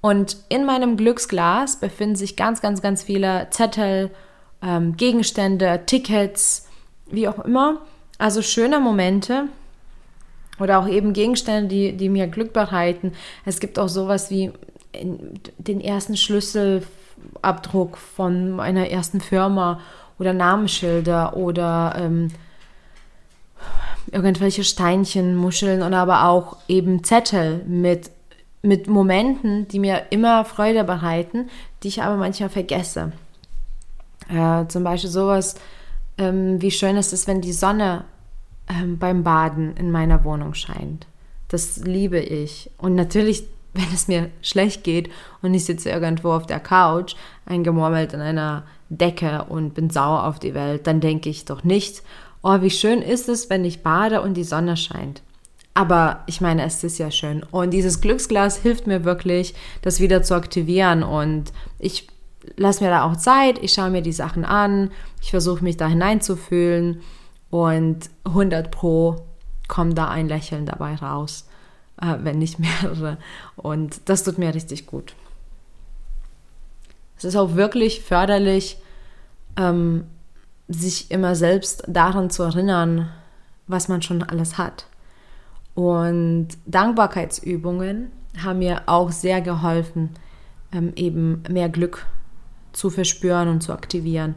Und 0.00 0.36
in 0.48 0.66
meinem 0.66 0.96
Glücksglas 0.96 1.76
befinden 1.76 2.16
sich 2.16 2.34
ganz, 2.34 2.60
ganz, 2.60 2.82
ganz 2.82 3.04
viele 3.04 3.46
Zettel, 3.50 4.10
ähm, 4.60 4.96
Gegenstände, 4.96 5.82
Tickets, 5.86 6.66
wie 7.08 7.28
auch 7.28 7.38
immer. 7.38 7.82
Also 8.18 8.42
schöne 8.42 8.80
Momente 8.80 9.44
oder 10.58 10.78
auch 10.78 10.88
eben 10.88 11.12
Gegenstände, 11.12 11.68
die, 11.68 11.96
die 11.96 12.08
mir 12.08 12.26
Glück 12.26 12.52
bereiten. 12.52 13.12
Es 13.44 13.60
gibt 13.60 13.78
auch 13.78 13.88
sowas 13.88 14.30
wie 14.30 14.52
den 15.58 15.80
ersten 15.80 16.16
Schlüsselabdruck 16.16 17.96
von 17.96 18.60
einer 18.60 18.88
ersten 18.88 19.20
Firma 19.20 19.80
oder 20.18 20.32
Namensschilder 20.32 21.36
oder 21.36 21.94
ähm, 21.98 22.28
irgendwelche 24.10 24.64
Steinchen, 24.64 25.36
Muscheln 25.36 25.82
oder 25.82 25.98
aber 25.98 26.28
auch 26.28 26.56
eben 26.68 27.04
Zettel 27.04 27.62
mit, 27.66 28.10
mit 28.62 28.86
Momenten, 28.86 29.68
die 29.68 29.78
mir 29.78 30.04
immer 30.10 30.44
Freude 30.44 30.84
bereiten, 30.84 31.50
die 31.82 31.88
ich 31.88 32.02
aber 32.02 32.16
manchmal 32.16 32.48
vergesse. 32.48 33.12
Äh, 34.28 34.66
zum 34.68 34.84
Beispiel 34.84 35.10
sowas, 35.10 35.56
ähm, 36.18 36.60
wie 36.62 36.70
schön 36.70 36.96
ist 36.96 37.12
es, 37.12 37.26
wenn 37.26 37.40
die 37.40 37.52
Sonne 37.52 38.04
ähm, 38.68 38.98
beim 38.98 39.22
Baden 39.22 39.76
in 39.76 39.90
meiner 39.90 40.24
Wohnung 40.24 40.54
scheint. 40.54 41.06
Das 41.48 41.78
liebe 41.78 42.18
ich. 42.18 42.70
Und 42.78 42.94
natürlich, 42.94 43.44
wenn 43.74 43.92
es 43.92 44.08
mir 44.08 44.30
schlecht 44.42 44.84
geht 44.84 45.10
und 45.42 45.54
ich 45.54 45.64
sitze 45.64 45.90
irgendwo 45.90 46.32
auf 46.32 46.46
der 46.46 46.60
Couch, 46.60 47.14
eingemurmelt 47.44 48.12
in 48.12 48.20
einer 48.20 48.64
Decke 48.88 49.44
und 49.48 49.74
bin 49.74 49.90
sauer 49.90 50.24
auf 50.24 50.38
die 50.38 50.54
Welt, 50.54 50.86
dann 50.86 51.00
denke 51.00 51.28
ich 51.28 51.44
doch 51.44 51.64
nicht, 51.64 52.02
oh, 52.42 52.60
wie 52.62 52.70
schön 52.70 53.02
ist 53.02 53.28
es, 53.28 53.50
wenn 53.50 53.64
ich 53.64 53.82
bade 53.82 54.22
und 54.22 54.34
die 54.34 54.44
Sonne 54.44 54.76
scheint. 54.76 55.22
Aber 55.74 56.22
ich 56.26 56.40
meine, 56.40 56.64
es 56.64 56.82
ist 56.84 56.96
ja 56.98 57.10
schön. 57.10 57.42
Und 57.50 57.70
dieses 57.70 58.00
Glücksglas 58.00 58.56
hilft 58.56 58.86
mir 58.86 59.04
wirklich, 59.04 59.54
das 59.82 60.00
wieder 60.00 60.22
zu 60.22 60.34
aktivieren. 60.34 61.02
Und 61.02 61.52
ich 61.78 62.08
lasse 62.56 62.82
mir 62.82 62.88
da 62.88 63.04
auch 63.04 63.16
Zeit, 63.16 63.62
ich 63.62 63.74
schaue 63.74 63.90
mir 63.90 64.00
die 64.00 64.12
Sachen 64.12 64.46
an, 64.46 64.90
ich 65.20 65.30
versuche 65.30 65.62
mich 65.62 65.76
da 65.76 65.86
hineinzufühlen 65.86 67.02
und 67.50 68.10
100 68.24 68.70
Pro 68.70 69.24
kommt 69.68 69.96
da 69.98 70.08
ein 70.08 70.28
Lächeln 70.28 70.66
dabei 70.66 70.94
raus, 70.94 71.48
äh, 72.00 72.16
wenn 72.20 72.38
nicht 72.38 72.58
mehrere. 72.58 73.18
Und 73.56 74.08
das 74.08 74.24
tut 74.24 74.38
mir 74.38 74.54
richtig 74.54 74.86
gut. 74.86 75.14
Es 77.16 77.24
ist 77.24 77.36
auch 77.36 77.54
wirklich 77.54 78.02
förderlich, 78.02 78.78
ähm, 79.56 80.04
sich 80.68 81.10
immer 81.10 81.34
selbst 81.34 81.84
daran 81.86 82.28
zu 82.28 82.42
erinnern, 82.42 83.08
was 83.66 83.88
man 83.88 84.02
schon 84.02 84.22
alles 84.22 84.58
hat. 84.58 84.86
Und 85.74 86.48
Dankbarkeitsübungen 86.66 88.10
haben 88.42 88.58
mir 88.58 88.82
auch 88.86 89.12
sehr 89.12 89.40
geholfen, 89.40 90.10
ähm, 90.72 90.92
eben 90.96 91.42
mehr 91.48 91.68
Glück 91.68 92.06
zu 92.72 92.90
verspüren 92.90 93.48
und 93.48 93.62
zu 93.62 93.72
aktivieren. 93.72 94.34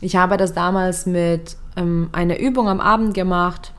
Ich 0.00 0.16
habe 0.16 0.36
das 0.36 0.54
damals 0.54 1.06
mit 1.06 1.56
ähm, 1.80 2.10
einer 2.12 2.38
Übung 2.38 2.68
am 2.68 2.80
Abend 2.80 3.14
gemacht. 3.14 3.72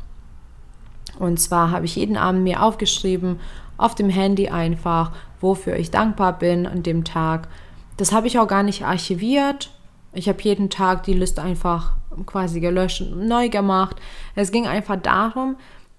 Und 1.20 1.40
zwar 1.40 1.72
habe 1.72 1.86
ich 1.86 1.96
jeden 1.96 2.18
Abend 2.18 2.44
mir 2.44 2.64
aufgeschrieben, 2.64 3.40
auf 3.78 3.96
dem 3.96 4.10
Handy 4.10 4.50
einfach, 4.50 5.12
wofür 5.40 5.76
ich 5.76 5.92
dankbar 5.92 6.38
bin 6.38 6.66
an 6.68 6.84
dem 6.84 7.04
Tag. 7.04 7.48
Das 7.98 8.12
habe 8.12 8.28
ich 8.28 8.40
auch 8.40 8.48
gar 8.48 8.64
nicht 8.64 8.86
archiviert. 8.86 9.72
Ich 10.14 10.28
habe 10.28 10.42
jeden 10.42 10.70
Tag 10.70 11.04
die 11.04 11.14
Liste 11.14 11.42
einfach 11.42 11.94
quasi 12.26 12.60
gelöscht 12.60 13.02
und 13.02 13.28
neu 13.28 13.50
gemacht. 13.50 13.98
Es 14.36 14.52
ging 14.52 14.68
einfach 14.68 14.98
darum, 14.98 15.56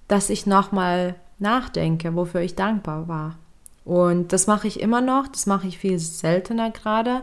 dass 0.09 0.31
ich 0.31 0.47
nochmal 0.47 1.15
nachdenke, 1.39 2.15
wofür 2.15 2.41
ich 2.41 2.55
dankbar 2.55 3.09
war. 3.09 3.37
Und 3.85 4.33
das 4.33 4.47
mache 4.47 4.69
ich 4.69 4.81
immer 4.81 5.01
noch, 5.01 5.27
das 5.29 5.47
mache 5.47 5.67
ich 5.67 5.79
viel 5.79 5.99
seltener 5.99 6.71
gerade. 6.71 7.23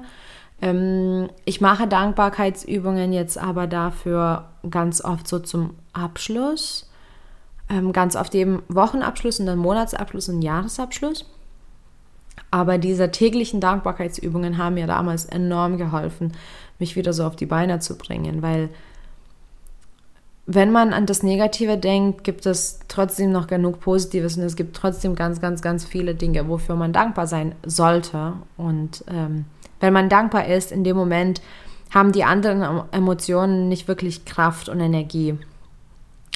Ähm, 0.61 1.29
ich 1.45 1.61
mache 1.61 1.87
Dankbarkeitsübungen 1.87 3.13
jetzt 3.13 3.37
aber 3.37 3.67
dafür 3.67 4.45
ganz 4.69 5.03
oft 5.03 5.27
so 5.27 5.39
zum 5.39 5.75
Abschluss. 5.93 6.89
Ähm, 7.69 7.93
ganz 7.93 8.15
oft 8.15 8.33
eben 8.35 8.63
Wochenabschluss 8.67 9.39
und 9.39 9.45
dann 9.45 9.59
Monatsabschluss 9.59 10.29
und 10.29 10.41
Jahresabschluss. 10.41 11.25
Aber 12.51 12.77
diese 12.77 13.11
täglichen 13.11 13.61
Dankbarkeitsübungen 13.61 14.57
haben 14.57 14.75
mir 14.75 14.87
damals 14.87 15.25
enorm 15.25 15.77
geholfen, 15.77 16.33
mich 16.79 16.95
wieder 16.95 17.13
so 17.13 17.25
auf 17.25 17.35
die 17.35 17.45
Beine 17.45 17.79
zu 17.79 17.97
bringen, 17.97 18.41
weil 18.41 18.69
wenn 20.51 20.71
man 20.71 20.93
an 20.93 21.05
das 21.05 21.21
Negative 21.21 21.77
denkt, 21.77 22.23
gibt 22.23 22.47
es 22.47 22.79
trotzdem 22.87 23.31
noch 23.31 23.45
genug 23.45 23.81
Positives 23.81 24.35
und 24.35 24.41
es 24.41 24.55
gibt 24.55 24.75
trotzdem 24.75 25.13
ganz, 25.13 25.39
ganz, 25.39 25.61
ganz 25.61 25.85
viele 25.85 26.15
Dinge, 26.15 26.47
wofür 26.49 26.75
man 26.75 26.91
dankbar 26.91 27.27
sein 27.27 27.53
sollte. 27.63 28.33
Und 28.57 29.03
ähm, 29.11 29.45
wenn 29.79 29.93
man 29.93 30.09
dankbar 30.09 30.47
ist, 30.47 30.71
in 30.71 30.83
dem 30.83 30.97
Moment 30.97 31.43
haben 31.91 32.13
die 32.13 32.23
anderen 32.23 32.81
Emotionen 32.91 33.69
nicht 33.69 33.87
wirklich 33.87 34.25
Kraft 34.25 34.69
und 34.69 34.79
Energie. 34.79 35.37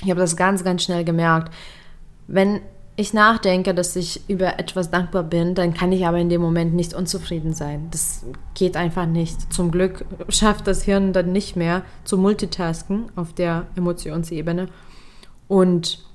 Ich 0.04 0.12
habe 0.12 0.20
das 0.20 0.38
ganz, 0.38 0.64
ganz 0.64 0.84
schnell 0.84 1.04
gemerkt. 1.04 1.52
Wenn 2.28 2.62
ich 2.96 3.14
nachdenke, 3.14 3.74
dass 3.74 3.96
ich 3.96 4.22
über 4.30 4.60
etwas 4.60 4.92
dankbar 4.92 5.24
bin, 5.24 5.56
dann 5.56 5.74
kann 5.74 5.92
ich 5.92 6.06
aber 6.06 6.20
in 6.20 6.30
dem 6.30 6.42
Moment 6.42 6.76
nicht 6.76 6.94
unzufrieden 6.94 7.54
sein. 7.54 7.88
Das 7.90 8.24
geht 8.54 8.78
einfach 8.78 9.08
nicht. 9.08 9.52
Zum 9.52 9.72
Glück 9.72 10.06
schafft 10.30 10.68
das 10.68 10.84
Hirn 10.84 11.12
dann 11.12 11.32
nicht 11.32 11.56
mehr 11.56 11.82
zu 12.04 12.18
multitasken 12.18 13.06
auf 13.16 13.34
der 13.34 13.66
Emotionsebene. 13.76 14.68
Und 15.48 16.06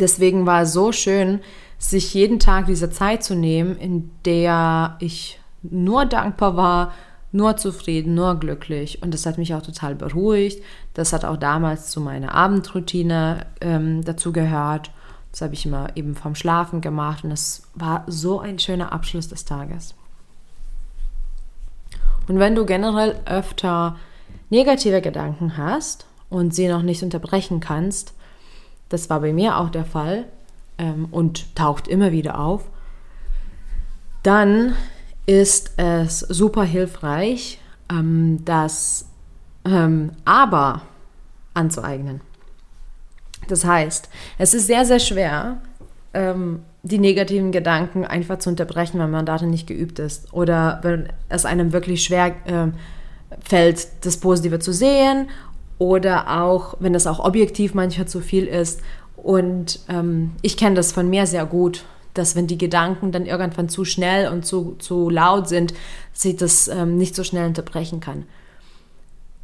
deswegen 0.00 0.46
war 0.46 0.62
es 0.62 0.72
so 0.72 0.90
schön, 0.90 1.40
sich 1.78 2.12
jeden 2.12 2.40
Tag 2.40 2.66
diese 2.66 2.90
Zeit 2.90 3.22
zu 3.22 3.36
nehmen, 3.36 3.76
in 3.76 4.10
der 4.24 4.96
ich 4.98 5.38
nur 5.62 6.06
dankbar 6.06 6.56
war, 6.56 6.92
nur 7.30 7.56
zufrieden, 7.56 8.14
nur 8.14 8.34
glücklich. 8.40 9.00
Und 9.02 9.14
das 9.14 9.26
hat 9.26 9.38
mich 9.38 9.54
auch 9.54 9.62
total 9.62 9.94
beruhigt. 9.94 10.60
Das 10.94 11.12
hat 11.12 11.24
auch 11.24 11.36
damals 11.36 11.90
zu 11.90 12.00
meiner 12.00 12.34
Abendroutine 12.34 13.46
ähm, 13.60 14.02
dazu 14.04 14.32
gehört. 14.32 14.90
Das 15.30 15.42
habe 15.42 15.54
ich 15.54 15.66
immer 15.66 15.96
eben 15.96 16.14
vom 16.14 16.34
Schlafen 16.34 16.80
gemacht 16.80 17.24
und 17.24 17.30
es 17.30 17.62
war 17.74 18.04
so 18.06 18.40
ein 18.40 18.58
schöner 18.58 18.92
Abschluss 18.92 19.28
des 19.28 19.44
Tages. 19.44 19.94
Und 22.28 22.38
wenn 22.38 22.54
du 22.54 22.66
generell 22.66 23.20
öfter 23.24 23.96
negative 24.50 25.00
Gedanken 25.00 25.56
hast 25.56 26.06
und 26.30 26.54
sie 26.54 26.68
noch 26.68 26.82
nicht 26.82 27.02
unterbrechen 27.02 27.60
kannst, 27.60 28.14
das 28.88 29.10
war 29.10 29.20
bei 29.20 29.32
mir 29.32 29.58
auch 29.58 29.70
der 29.70 29.84
Fall 29.84 30.26
ähm, 30.78 31.08
und 31.10 31.54
taucht 31.54 31.88
immer 31.88 32.12
wieder 32.12 32.38
auf, 32.38 32.64
dann 34.22 34.74
ist 35.26 35.72
es 35.76 36.20
super 36.20 36.64
hilfreich, 36.64 37.60
ähm, 37.90 38.44
das 38.44 39.06
ähm, 39.64 40.12
Aber 40.24 40.82
anzueignen. 41.54 42.20
Das 43.48 43.64
heißt, 43.64 44.08
es 44.38 44.54
ist 44.54 44.66
sehr, 44.66 44.84
sehr 44.84 45.00
schwer, 45.00 45.58
ähm, 46.14 46.60
die 46.82 46.98
negativen 46.98 47.52
Gedanken 47.52 48.04
einfach 48.04 48.38
zu 48.38 48.50
unterbrechen, 48.50 49.00
wenn 49.00 49.10
man 49.10 49.26
darin 49.26 49.50
nicht 49.50 49.66
geübt 49.66 49.98
ist. 49.98 50.32
Oder 50.32 50.78
wenn 50.82 51.08
es 51.28 51.44
einem 51.44 51.72
wirklich 51.72 52.04
schwer 52.04 52.28
äh, 52.46 52.68
fällt, 53.40 53.88
das 54.02 54.16
Positive 54.18 54.58
zu 54.58 54.72
sehen. 54.72 55.28
Oder 55.78 56.40
auch, 56.40 56.76
wenn 56.80 56.94
es 56.94 57.06
auch 57.06 57.20
objektiv 57.20 57.74
manchmal 57.74 58.08
zu 58.08 58.20
viel 58.20 58.46
ist. 58.46 58.80
Und 59.16 59.80
ähm, 59.88 60.32
ich 60.42 60.56
kenne 60.56 60.76
das 60.76 60.92
von 60.92 61.10
mir 61.10 61.26
sehr 61.26 61.46
gut, 61.46 61.84
dass 62.14 62.36
wenn 62.36 62.46
die 62.46 62.58
Gedanken 62.58 63.12
dann 63.12 63.26
irgendwann 63.26 63.68
zu 63.68 63.84
schnell 63.84 64.28
und 64.28 64.44
zu, 64.44 64.76
zu 64.78 65.10
laut 65.10 65.48
sind, 65.48 65.74
sie 66.12 66.36
das 66.36 66.68
ähm, 66.68 66.96
nicht 66.96 67.14
so 67.14 67.22
schnell 67.22 67.46
unterbrechen 67.46 68.00
kann. 68.00 68.24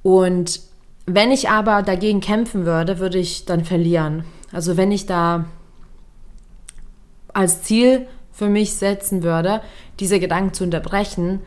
Und 0.03 0.61
wenn 1.07 1.31
ich 1.31 1.51
aber 1.51 1.83
dagegen 1.83 2.21
kämpfen 2.21 2.65
würde, 2.65 2.99
würde 2.99 3.19
ich 3.19 3.45
dann 3.45 3.65
verlieren. 3.65 4.25
Also 4.53 4.77
wenn 4.77 4.93
ich 4.93 5.07
da 5.07 5.47
als 7.33 7.63
Ziel 7.63 8.07
für 8.33 8.49
mich 8.49 8.75
setzen 8.75 9.23
würde, 9.23 9.61
diese 10.01 10.19
Gedanken 10.19 10.55
zu 10.55 10.65
unterbrechen, 10.65 11.41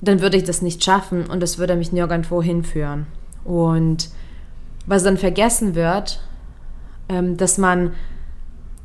dann 0.00 0.20
würde 0.20 0.36
ich 0.36 0.44
das 0.44 0.62
nicht 0.62 0.82
schaffen 0.82 1.26
und 1.26 1.40
das 1.40 1.58
würde 1.58 1.76
mich 1.76 1.92
nirgendwo 1.92 2.42
hinführen. 2.42 3.06
Und 3.44 4.08
was 4.86 5.02
dann 5.02 5.18
vergessen 5.18 5.74
wird, 5.74 6.20
ähm, 7.08 7.36
dass 7.36 7.58
man 7.58 7.92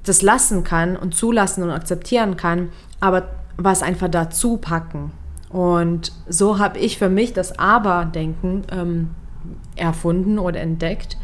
das 0.03 0.21
lassen 0.21 0.63
kann 0.63 0.97
und 0.97 1.15
zulassen 1.15 1.63
und 1.63 1.71
akzeptieren 1.71 2.37
kann, 2.37 2.69
aber 2.99 3.29
was 3.57 3.81
einfach 3.81 4.09
dazu 4.09 4.57
packen. 4.57 5.11
Und 5.49 6.11
so 6.27 6.59
habe 6.59 6.79
ich 6.79 6.97
für 6.97 7.09
mich 7.09 7.33
das 7.33 7.57
Aber-Denken 7.57 8.63
ähm, 8.71 9.09
erfunden 9.75 10.39
oder 10.39 10.59
entdeckt. 10.59 11.17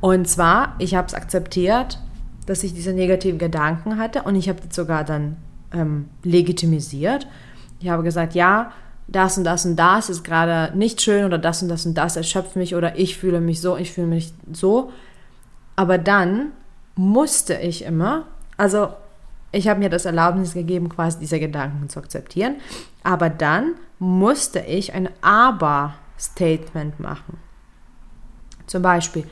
Und 0.00 0.28
zwar, 0.28 0.74
ich 0.78 0.94
habe 0.94 1.06
es 1.06 1.14
akzeptiert, 1.14 1.98
dass 2.46 2.62
ich 2.62 2.74
diese 2.74 2.92
negativen 2.92 3.38
Gedanken 3.38 3.98
hatte 3.98 4.22
und 4.22 4.36
ich 4.36 4.48
habe 4.48 4.60
das 4.66 4.74
sogar 4.74 5.04
dann 5.04 5.36
ähm, 5.72 6.08
legitimisiert. 6.22 7.26
Ich 7.80 7.88
habe 7.88 8.02
gesagt, 8.02 8.34
ja, 8.34 8.72
das 9.06 9.36
und 9.38 9.44
das 9.44 9.66
und 9.66 9.76
das 9.76 10.08
ist 10.08 10.24
gerade 10.24 10.76
nicht 10.76 11.02
schön 11.02 11.24
oder 11.24 11.38
das 11.38 11.62
und 11.62 11.68
das 11.68 11.84
und 11.86 11.94
das 11.94 12.16
erschöpft 12.16 12.56
mich 12.56 12.74
oder 12.74 12.98
ich 12.98 13.18
fühle 13.18 13.40
mich 13.40 13.60
so, 13.60 13.76
ich 13.76 13.92
fühle 13.92 14.06
mich 14.06 14.32
so. 14.52 14.92
Aber 15.76 15.98
dann 15.98 16.52
musste 16.96 17.54
ich 17.54 17.84
immer, 17.84 18.26
also 18.56 18.88
ich 19.52 19.68
habe 19.68 19.80
mir 19.80 19.90
das 19.90 20.04
Erlaubnis 20.04 20.54
gegeben, 20.54 20.88
quasi 20.88 21.18
diese 21.20 21.38
Gedanken 21.38 21.88
zu 21.88 21.98
akzeptieren, 21.98 22.56
aber 23.02 23.30
dann 23.30 23.74
musste 23.98 24.60
ich 24.60 24.94
ein 24.94 25.08
Aber-Statement 25.22 26.98
machen. 27.00 27.38
Zum 28.66 28.82
Beispiel, 28.82 29.28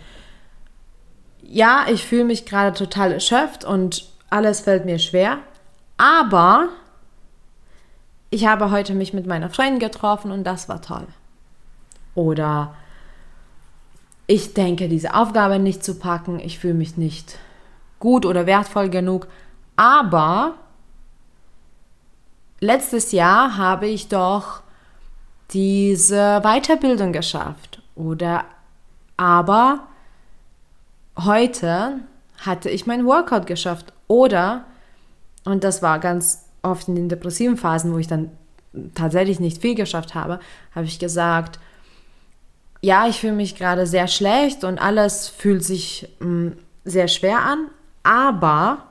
ja, 1.43 1.87
ich 1.89 2.07
fühle 2.07 2.25
mich 2.25 2.47
gerade 2.47 2.77
total 2.77 3.12
erschöpft 3.12 3.65
und 3.65 4.07
alles 4.31 4.61
fällt 4.61 4.85
mir 4.85 4.99
schwer, 4.99 5.39
aber 5.97 6.69
ich 8.31 8.47
habe 8.47 8.71
heute 8.71 8.95
mich 8.95 9.12
mit 9.12 9.27
meiner 9.27 9.51
Freundin 9.51 9.79
getroffen 9.79 10.31
und 10.33 10.45
das 10.45 10.69
war 10.69 10.81
toll. 10.81 11.07
Oder 12.15 12.75
ich 14.27 14.55
denke, 14.55 14.89
diese 14.89 15.15
Aufgabe 15.15 15.59
nicht 15.59 15.85
zu 15.85 15.99
packen, 15.99 16.41
ich 16.41 16.59
fühle 16.59 16.75
mich 16.75 16.97
nicht 16.97 17.39
gut 17.99 18.25
oder 18.25 18.47
wertvoll 18.47 18.89
genug, 18.89 19.29
aber 19.77 20.55
letztes 22.61 23.12
Jahr 23.12 23.57
habe 23.57 23.87
ich 23.87 24.09
doch 24.09 24.62
diese 25.51 26.41
Weiterbildung 26.43 27.12
geschafft 27.12 27.83
oder 27.95 28.45
aber 29.16 29.87
heute 31.16 32.00
hatte 32.38 32.71
ich 32.71 32.87
mein 32.87 33.07
Workout 33.07 33.47
geschafft 33.47 33.92
oder 34.09 34.64
und 35.45 35.64
das 35.64 35.83
war 35.83 35.99
ganz 35.99 36.45
oft 36.62 36.88
in 36.88 36.95
den 36.95 37.09
depressiven 37.09 37.57
Phasen, 37.57 37.92
wo 37.92 37.99
ich 37.99 38.07
dann 38.07 38.31
tatsächlich 38.95 39.40
nicht 39.40 39.61
viel 39.61 39.75
geschafft 39.75 40.14
habe, 40.14 40.40
habe 40.75 40.87
ich 40.87 40.99
gesagt, 40.99 41.59
ja, 42.81 43.07
ich 43.07 43.21
fühle 43.21 43.35
mich 43.35 43.54
gerade 43.57 43.87
sehr 43.87 44.09
schlecht 44.09 44.64
und 44.64 44.78
alles 44.78 45.28
fühlt 45.28 45.64
sich 45.64 46.09
mh, 46.21 46.26
mm, 46.26 46.57
sehr 46.85 47.09
schwer 47.09 47.38
an, 47.38 47.69
aber 48.02 48.87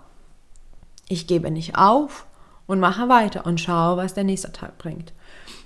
ich 1.10 1.28
gebe 1.28 1.52
nicht 1.52 1.78
auf 1.78 2.26
und 2.68 2.80
mache 2.80 3.10
weiter 3.10 3.46
und 3.46 3.60
schaue, 3.60 3.98
was 3.98 4.14
der 4.14 4.24
nächste 4.24 4.52
Tag 4.54 4.78
bringt. 4.78 5.12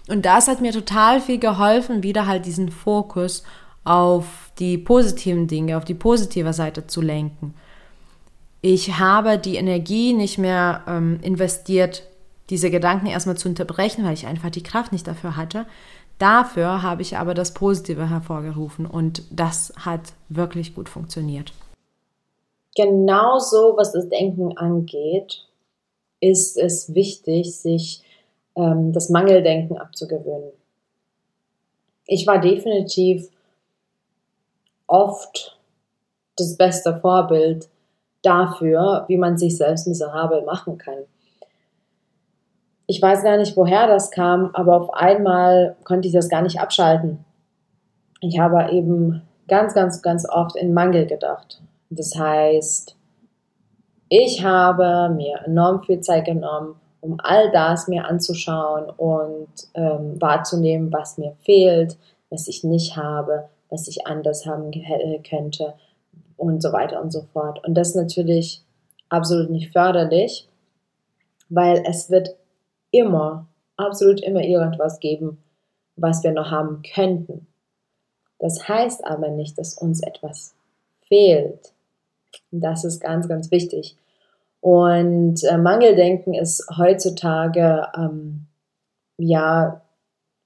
Und 0.07 0.25
das 0.25 0.47
hat 0.47 0.62
mir 0.62 0.71
total 0.71 1.21
viel 1.21 1.39
geholfen, 1.39 2.01
wieder 2.01 2.25
halt 2.25 2.45
diesen 2.45 2.71
Fokus 2.71 3.43
auf 3.85 4.51
die 4.59 4.77
positiven 4.77 5.47
Dinge, 5.47 5.77
auf 5.77 5.85
die 5.85 5.93
positive 5.93 6.51
Seite 6.53 6.87
zu 6.87 7.01
lenken. 7.01 7.53
Ich 8.61 8.99
habe 8.99 9.37
die 9.37 9.55
Energie 9.55 10.13
nicht 10.13 10.37
mehr 10.37 10.83
ähm, 10.87 11.19
investiert, 11.21 12.03
diese 12.49 12.71
Gedanken 12.71 13.05
erstmal 13.05 13.37
zu 13.37 13.47
unterbrechen, 13.47 14.03
weil 14.03 14.13
ich 14.13 14.25
einfach 14.25 14.49
die 14.49 14.63
Kraft 14.63 14.91
nicht 14.91 15.07
dafür 15.07 15.37
hatte. 15.37 15.65
Dafür 16.17 16.81
habe 16.81 17.01
ich 17.01 17.17
aber 17.17 17.33
das 17.33 17.53
Positive 17.53 18.09
hervorgerufen 18.09 18.85
und 18.85 19.23
das 19.29 19.73
hat 19.77 20.13
wirklich 20.29 20.73
gut 20.73 20.89
funktioniert. 20.89 21.53
Genauso, 22.75 23.75
was 23.77 23.91
das 23.91 24.09
Denken 24.09 24.57
angeht, 24.57 25.45
ist 26.19 26.57
es 26.57 26.93
wichtig, 26.93 27.55
sich 27.55 28.01
ähm, 28.55 28.93
das 28.93 29.09
Mangeldenken 29.09 29.77
abzugewöhnen. 29.77 30.51
Ich 32.07 32.25
war 32.25 32.39
definitiv 32.39 33.29
oft 34.87 35.59
das 36.37 36.57
beste 36.57 37.00
Vorbild 37.00 37.69
dafür, 38.21 39.05
wie 39.07 39.17
man 39.17 39.37
sich 39.37 39.57
selbst 39.57 39.87
miserabel 39.87 40.43
machen 40.43 40.77
kann. 40.77 41.00
Ich 42.87 43.01
weiß 43.01 43.24
gar 43.24 43.37
nicht, 43.37 43.57
woher 43.57 43.87
das 43.87 44.11
kam, 44.11 44.51
aber 44.53 44.75
auf 44.77 44.93
einmal 44.93 45.75
konnte 45.83 46.07
ich 46.07 46.13
das 46.13 46.29
gar 46.29 46.41
nicht 46.41 46.59
abschalten. 46.59 47.24
Ich 48.21 48.39
habe 48.39 48.71
eben 48.71 49.21
ganz, 49.48 49.74
ganz, 49.74 50.01
ganz 50.01 50.27
oft 50.29 50.55
in 50.55 50.74
Mangel 50.74 51.05
gedacht. 51.05 51.61
Das 51.89 52.15
heißt, 52.15 52.95
ich 54.09 54.43
habe 54.43 55.09
mir 55.15 55.39
enorm 55.45 55.83
viel 55.83 56.01
Zeit 56.01 56.25
genommen, 56.25 56.75
um 57.01 57.17
all 57.19 57.51
das 57.51 57.87
mir 57.87 58.05
anzuschauen 58.05 58.89
und 58.98 59.48
ähm, 59.74 60.19
wahrzunehmen, 60.19 60.91
was 60.91 61.17
mir 61.17 61.35
fehlt, 61.43 61.98
was 62.29 62.48
ich 62.48 62.63
nicht 62.63 62.98
habe, 62.98 63.50
was 63.75 63.90
ich 63.90 64.07
anders 64.07 64.46
haben 64.46 64.72
äh, 64.72 65.20
könnte 65.20 65.74
und 66.38 66.61
so 66.64 66.72
weiter 66.72 67.01
und 67.01 67.11
so 67.11 67.24
fort. 67.33 67.61
Und 67.68 67.75
das 67.75 67.90
ist 67.90 67.96
natürlich 67.96 68.64
absolut 69.09 69.50
nicht 69.50 69.74
förderlich, 69.74 70.48
weil 71.50 71.83
es 71.85 72.09
wird 72.09 72.35
immer, 72.92 73.48
absolut 73.75 74.22
immer 74.22 74.42
irgendwas 74.42 75.00
geben, 75.00 75.44
was 75.98 76.24
wir 76.24 76.31
noch 76.31 76.51
haben 76.51 76.81
könnten. 76.94 77.48
Das 78.40 78.68
heißt 78.68 79.05
aber 79.05 79.29
nicht, 79.29 79.57
dass 79.57 79.77
uns 79.77 80.01
etwas 80.01 80.55
fehlt. 81.07 81.74
Das 82.51 82.85
ist 82.85 83.01
ganz, 83.01 83.27
ganz 83.27 83.51
wichtig. 83.51 83.98
Und 84.61 85.44
äh, 85.44 85.57
Mangeldenken 85.57 86.33
ist 86.33 86.66
heutzutage 86.77 87.88
ähm, 87.96 88.48
ja 89.18 89.81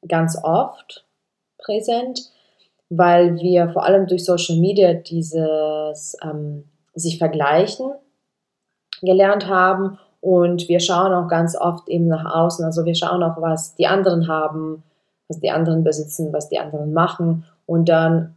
ganz 0.07 0.37
oft 0.43 1.05
präsent 1.57 2.31
weil 2.89 3.37
wir 3.37 3.69
vor 3.69 3.85
allem 3.85 4.07
durch 4.07 4.25
Social 4.25 4.57
Media 4.57 4.93
dieses 4.93 6.17
ähm, 6.23 6.65
sich 6.93 7.17
vergleichen 7.17 7.91
gelernt 9.01 9.47
haben 9.47 9.97
und 10.21 10.67
wir 10.67 10.79
schauen 10.79 11.13
auch 11.13 11.29
ganz 11.29 11.55
oft 11.55 11.87
eben 11.87 12.07
nach 12.07 12.25
außen. 12.25 12.65
Also 12.65 12.83
wir 12.85 12.95
schauen 12.95 13.23
auch, 13.23 13.41
was 13.41 13.75
die 13.75 13.87
anderen 13.87 14.27
haben, 14.27 14.83
was 15.29 15.39
die 15.39 15.51
anderen 15.51 15.83
besitzen, 15.83 16.33
was 16.33 16.49
die 16.49 16.59
anderen 16.59 16.91
machen 16.91 17.45
und 17.65 17.87
dann 17.87 18.35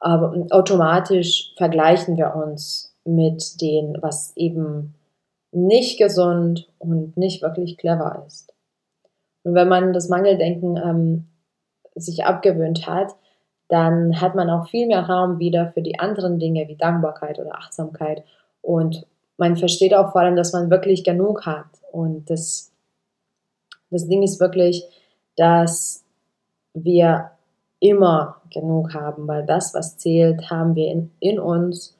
aber 0.00 0.34
automatisch 0.50 1.54
vergleichen 1.56 2.18
wir 2.18 2.36
uns 2.36 2.94
mit 3.04 3.60
dem, 3.62 3.96
was 4.00 4.36
eben 4.36 4.94
nicht 5.50 5.98
gesund 5.98 6.68
und 6.78 7.16
nicht 7.16 7.42
wirklich 7.42 7.78
clever 7.78 8.22
ist. 8.26 8.52
Und 9.44 9.54
wenn 9.54 9.68
man 9.68 9.92
das 9.92 10.08
Mangeldenken 10.08 10.76
ähm, 10.76 11.26
sich 11.94 12.24
abgewöhnt 12.24 12.86
hat, 12.86 13.14
dann 13.74 14.20
hat 14.20 14.36
man 14.36 14.48
auch 14.50 14.68
viel 14.68 14.86
mehr 14.86 15.02
Raum 15.02 15.40
wieder 15.40 15.72
für 15.72 15.82
die 15.82 15.98
anderen 15.98 16.38
Dinge 16.38 16.68
wie 16.68 16.76
Dankbarkeit 16.76 17.40
oder 17.40 17.56
Achtsamkeit. 17.56 18.22
Und 18.62 19.04
man 19.36 19.56
versteht 19.56 19.92
auch 19.92 20.12
vor 20.12 20.20
allem, 20.20 20.36
dass 20.36 20.52
man 20.52 20.70
wirklich 20.70 21.02
genug 21.02 21.44
hat. 21.44 21.66
Und 21.90 22.30
das, 22.30 22.70
das 23.90 24.06
Ding 24.06 24.22
ist 24.22 24.38
wirklich, 24.38 24.84
dass 25.36 26.04
wir 26.72 27.32
immer 27.80 28.42
genug 28.52 28.94
haben, 28.94 29.26
weil 29.26 29.44
das, 29.44 29.74
was 29.74 29.98
zählt, 29.98 30.50
haben 30.50 30.76
wir 30.76 30.92
in, 30.92 31.10
in 31.18 31.40
uns. 31.40 31.96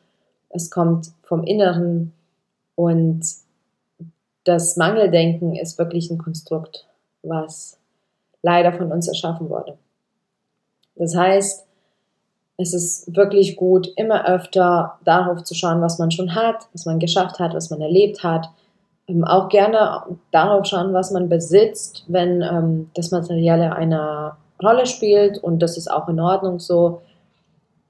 Es 0.50 0.70
kommt 0.70 1.08
vom 1.24 1.42
Inneren 1.42 2.12
und 2.76 3.26
das 4.44 4.76
Mangeldenken 4.76 5.56
ist 5.56 5.76
wirklich 5.76 6.08
ein 6.08 6.18
Konstrukt, 6.18 6.86
was 7.24 7.80
leider 8.42 8.72
von 8.72 8.92
uns 8.92 9.08
erschaffen 9.08 9.50
wurde. 9.50 9.76
Das 10.96 11.16
heißt, 11.16 11.64
es 12.56 12.72
ist 12.72 13.16
wirklich 13.16 13.56
gut, 13.56 13.88
immer 13.96 14.26
öfter 14.28 14.98
darauf 15.04 15.42
zu 15.42 15.54
schauen, 15.54 15.80
was 15.80 15.98
man 15.98 16.10
schon 16.10 16.34
hat, 16.34 16.68
was 16.72 16.86
man 16.86 17.00
geschafft 17.00 17.38
hat, 17.38 17.54
was 17.54 17.70
man 17.70 17.80
erlebt 17.80 18.22
hat. 18.22 18.48
Ähm, 19.08 19.24
auch 19.24 19.48
gerne 19.48 20.02
darauf 20.30 20.66
schauen, 20.66 20.92
was 20.92 21.10
man 21.10 21.28
besitzt, 21.28 22.04
wenn 22.06 22.42
ähm, 22.42 22.90
das 22.94 23.10
Materielle 23.10 23.74
eine 23.74 24.32
Rolle 24.62 24.86
spielt 24.86 25.38
und 25.38 25.60
das 25.60 25.76
ist 25.76 25.90
auch 25.90 26.08
in 26.08 26.20
Ordnung 26.20 26.60
so. 26.60 27.02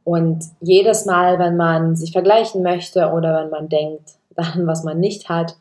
Und 0.03 0.45
jedes 0.61 1.07
Mal, 1.07 1.38
wenn 1.38 1.57
man 1.57 1.97
sich 1.97 2.12
vergleichen 2.12 2.62
möchte 2.62 3.11
oder 3.11 3.43
wenn 3.43 3.51
man 3.51 3.69
denkt 3.69 4.12
daran, 4.35 4.67
was 4.67 4.83
man 4.83 4.99
nicht 4.99 5.29
hat, 5.29 5.57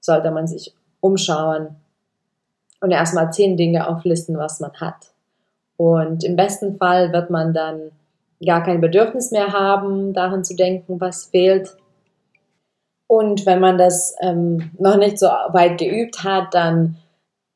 sollte 0.00 0.30
man 0.30 0.46
sich 0.46 0.74
umschauen 1.00 1.76
und 2.80 2.90
erstmal 2.90 3.32
zehn 3.32 3.56
Dinge 3.56 3.88
auflisten, 3.88 4.38
was 4.38 4.60
man 4.60 4.72
hat. 4.74 5.07
Und 5.78 6.24
im 6.24 6.36
besten 6.36 6.76
Fall 6.76 7.12
wird 7.12 7.30
man 7.30 7.54
dann 7.54 7.92
gar 8.44 8.62
kein 8.62 8.80
Bedürfnis 8.80 9.30
mehr 9.30 9.52
haben, 9.52 10.12
daran 10.12 10.44
zu 10.44 10.54
denken, 10.54 11.00
was 11.00 11.26
fehlt. 11.26 11.76
Und 13.06 13.46
wenn 13.46 13.60
man 13.60 13.78
das 13.78 14.14
ähm, 14.20 14.70
noch 14.78 14.96
nicht 14.96 15.18
so 15.18 15.26
weit 15.26 15.78
geübt 15.78 16.24
hat, 16.24 16.52
dann 16.52 16.96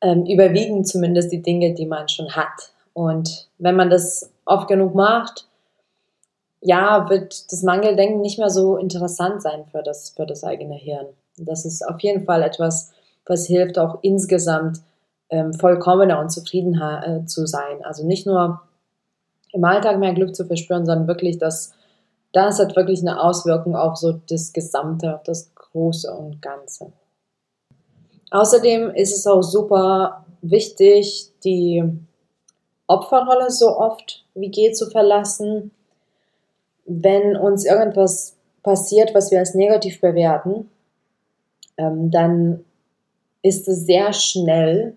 ähm, 0.00 0.24
überwiegen 0.24 0.84
zumindest 0.84 1.32
die 1.32 1.42
Dinge, 1.42 1.74
die 1.74 1.84
man 1.84 2.08
schon 2.08 2.34
hat. 2.34 2.72
Und 2.94 3.48
wenn 3.58 3.76
man 3.76 3.90
das 3.90 4.30
oft 4.44 4.68
genug 4.68 4.94
macht, 4.94 5.46
ja, 6.60 7.10
wird 7.10 7.52
das 7.52 7.62
Mangeldenken 7.62 8.20
nicht 8.20 8.38
mehr 8.38 8.50
so 8.50 8.76
interessant 8.76 9.42
sein 9.42 9.64
für 9.70 9.82
das, 9.82 10.10
für 10.10 10.26
das 10.26 10.44
eigene 10.44 10.76
Hirn. 10.76 11.06
Das 11.36 11.64
ist 11.64 11.82
auf 11.86 12.00
jeden 12.00 12.24
Fall 12.24 12.42
etwas, 12.42 12.92
was 13.26 13.46
hilft 13.46 13.78
auch 13.78 13.98
insgesamt 14.02 14.80
ähm, 15.32 15.52
vollkommener 15.52 16.20
und 16.20 16.30
zufriedener 16.30 17.06
äh, 17.06 17.26
zu 17.26 17.46
sein. 17.46 17.82
Also 17.82 18.06
nicht 18.06 18.26
nur 18.26 18.62
im 19.52 19.64
Alltag 19.64 19.98
mehr 19.98 20.14
Glück 20.14 20.36
zu 20.36 20.46
verspüren, 20.46 20.86
sondern 20.86 21.08
wirklich 21.08 21.38
das 21.38 21.74
das 22.32 22.58
hat 22.58 22.76
wirklich 22.76 23.00
eine 23.00 23.22
Auswirkung 23.22 23.76
auf 23.76 23.96
so 23.96 24.12
das 24.28 24.52
Gesamte, 24.52 25.14
auf 25.14 25.22
das 25.22 25.54
Große 25.54 26.10
und 26.10 26.40
Ganze. 26.40 26.92
Außerdem 28.30 28.90
ist 28.90 29.14
es 29.14 29.26
auch 29.26 29.42
super 29.42 30.24
wichtig, 30.40 31.30
die 31.44 31.84
Opferrolle 32.86 33.50
so 33.50 33.76
oft 33.76 34.24
wie 34.34 34.50
geht 34.50 34.76
zu 34.76 34.88
verlassen. 34.90 35.70
Wenn 36.86 37.36
uns 37.36 37.66
irgendwas 37.66 38.34
passiert, 38.62 39.14
was 39.14 39.30
wir 39.30 39.38
als 39.38 39.54
negativ 39.54 40.00
bewerten, 40.00 40.70
ähm, 41.76 42.10
dann 42.10 42.64
ist 43.42 43.68
es 43.68 43.84
sehr 43.84 44.12
schnell 44.14 44.96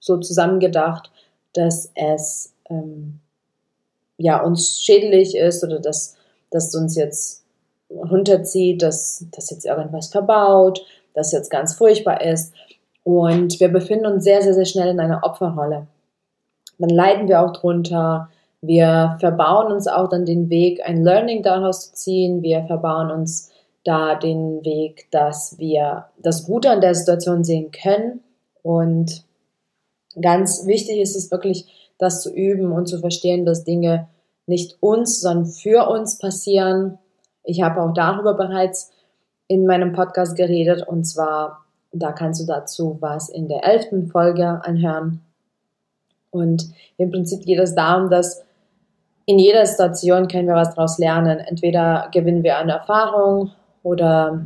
so 0.00 0.16
zusammengedacht, 0.18 1.10
dass 1.52 1.92
es 1.94 2.54
ähm, 2.68 3.20
ja 4.16 4.42
uns 4.42 4.80
schädlich 4.82 5.36
ist 5.36 5.62
oder 5.62 5.78
dass, 5.78 6.16
dass 6.50 6.74
uns 6.74 6.96
jetzt 6.96 7.44
runterzieht, 7.90 8.82
dass 8.82 9.26
das 9.32 9.50
jetzt 9.50 9.66
irgendwas 9.66 10.08
verbaut, 10.08 10.84
dass 11.14 11.32
jetzt 11.32 11.50
ganz 11.50 11.74
furchtbar 11.74 12.20
ist. 12.22 12.52
Und 13.02 13.60
wir 13.60 13.68
befinden 13.68 14.06
uns 14.06 14.24
sehr, 14.24 14.42
sehr, 14.42 14.54
sehr 14.54 14.64
schnell 14.64 14.88
in 14.88 15.00
einer 15.00 15.24
Opferrolle. 15.24 15.86
Dann 16.78 16.90
leiden 16.90 17.28
wir 17.28 17.42
auch 17.42 17.52
drunter. 17.52 18.28
Wir 18.62 19.16
verbauen 19.20 19.72
uns 19.72 19.88
auch 19.88 20.08
dann 20.08 20.26
den 20.26 20.50
Weg, 20.50 20.80
ein 20.84 21.02
Learning 21.02 21.42
daraus 21.42 21.90
zu 21.90 21.94
ziehen. 21.94 22.42
Wir 22.42 22.64
verbauen 22.64 23.10
uns 23.10 23.50
da 23.84 24.14
den 24.14 24.64
Weg, 24.64 25.06
dass 25.10 25.58
wir 25.58 26.06
das 26.18 26.44
Gute 26.44 26.70
an 26.70 26.80
der 26.80 26.94
Situation 26.94 27.42
sehen 27.42 27.70
können. 27.70 28.20
Und 28.62 29.24
ganz 30.20 30.66
wichtig 30.66 31.00
ist 31.00 31.16
es 31.16 31.30
wirklich, 31.30 31.92
das 31.98 32.22
zu 32.22 32.32
üben 32.32 32.72
und 32.72 32.86
zu 32.86 32.98
verstehen, 32.98 33.44
dass 33.44 33.64
Dinge 33.64 34.08
nicht 34.46 34.78
uns, 34.80 35.20
sondern 35.20 35.46
für 35.46 35.88
uns 35.88 36.18
passieren. 36.18 36.98
Ich 37.44 37.62
habe 37.62 37.82
auch 37.82 37.92
darüber 37.92 38.34
bereits 38.34 38.90
in 39.46 39.66
meinem 39.66 39.92
Podcast 39.92 40.36
geredet 40.36 40.86
und 40.86 41.04
zwar, 41.04 41.64
da 41.92 42.12
kannst 42.12 42.40
du 42.40 42.46
dazu 42.46 42.96
was 43.00 43.28
in 43.28 43.48
der 43.48 43.64
elften 43.64 44.08
Folge 44.08 44.60
anhören. 44.64 45.20
Und 46.30 46.70
im 46.96 47.10
Prinzip 47.10 47.44
geht 47.44 47.58
es 47.58 47.74
darum, 47.74 48.08
dass 48.10 48.44
in 49.26 49.38
jeder 49.38 49.66
Situation 49.66 50.28
können 50.28 50.48
wir 50.48 50.54
was 50.54 50.74
daraus 50.74 50.98
lernen. 50.98 51.38
Entweder 51.38 52.08
gewinnen 52.12 52.42
wir 52.42 52.58
eine 52.58 52.72
Erfahrung 52.72 53.50
oder 53.82 54.44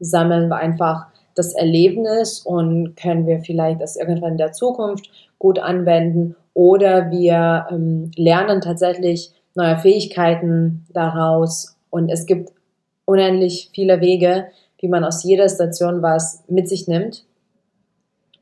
sammeln 0.00 0.48
wir 0.48 0.56
einfach 0.56 1.06
das 1.34 1.54
Erlebnis 1.54 2.40
und 2.40 2.96
können 2.96 3.26
wir 3.26 3.40
vielleicht 3.40 3.80
das 3.80 3.96
irgendwann 3.96 4.32
in 4.32 4.38
der 4.38 4.52
Zukunft 4.52 5.10
gut 5.38 5.58
anwenden 5.58 6.36
oder 6.54 7.10
wir 7.10 7.66
ähm, 7.70 8.10
lernen 8.16 8.60
tatsächlich 8.60 9.32
neue 9.54 9.78
Fähigkeiten 9.78 10.86
daraus 10.92 11.76
und 11.90 12.08
es 12.08 12.26
gibt 12.26 12.52
unendlich 13.04 13.70
viele 13.74 14.00
Wege, 14.00 14.46
wie 14.78 14.88
man 14.88 15.04
aus 15.04 15.22
jeder 15.24 15.48
Station 15.48 16.02
was 16.02 16.42
mit 16.48 16.68
sich 16.68 16.88
nimmt. 16.88 17.24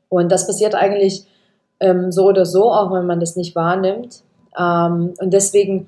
Und 0.09 0.31
das 0.31 0.45
passiert 0.45 0.75
eigentlich 0.75 1.25
ähm, 1.79 2.11
so 2.11 2.25
oder 2.25 2.45
so, 2.45 2.71
auch 2.71 2.91
wenn 2.91 3.05
man 3.05 3.19
das 3.19 3.35
nicht 3.35 3.55
wahrnimmt. 3.55 4.23
Ähm, 4.59 5.13
und 5.19 5.33
deswegen 5.33 5.87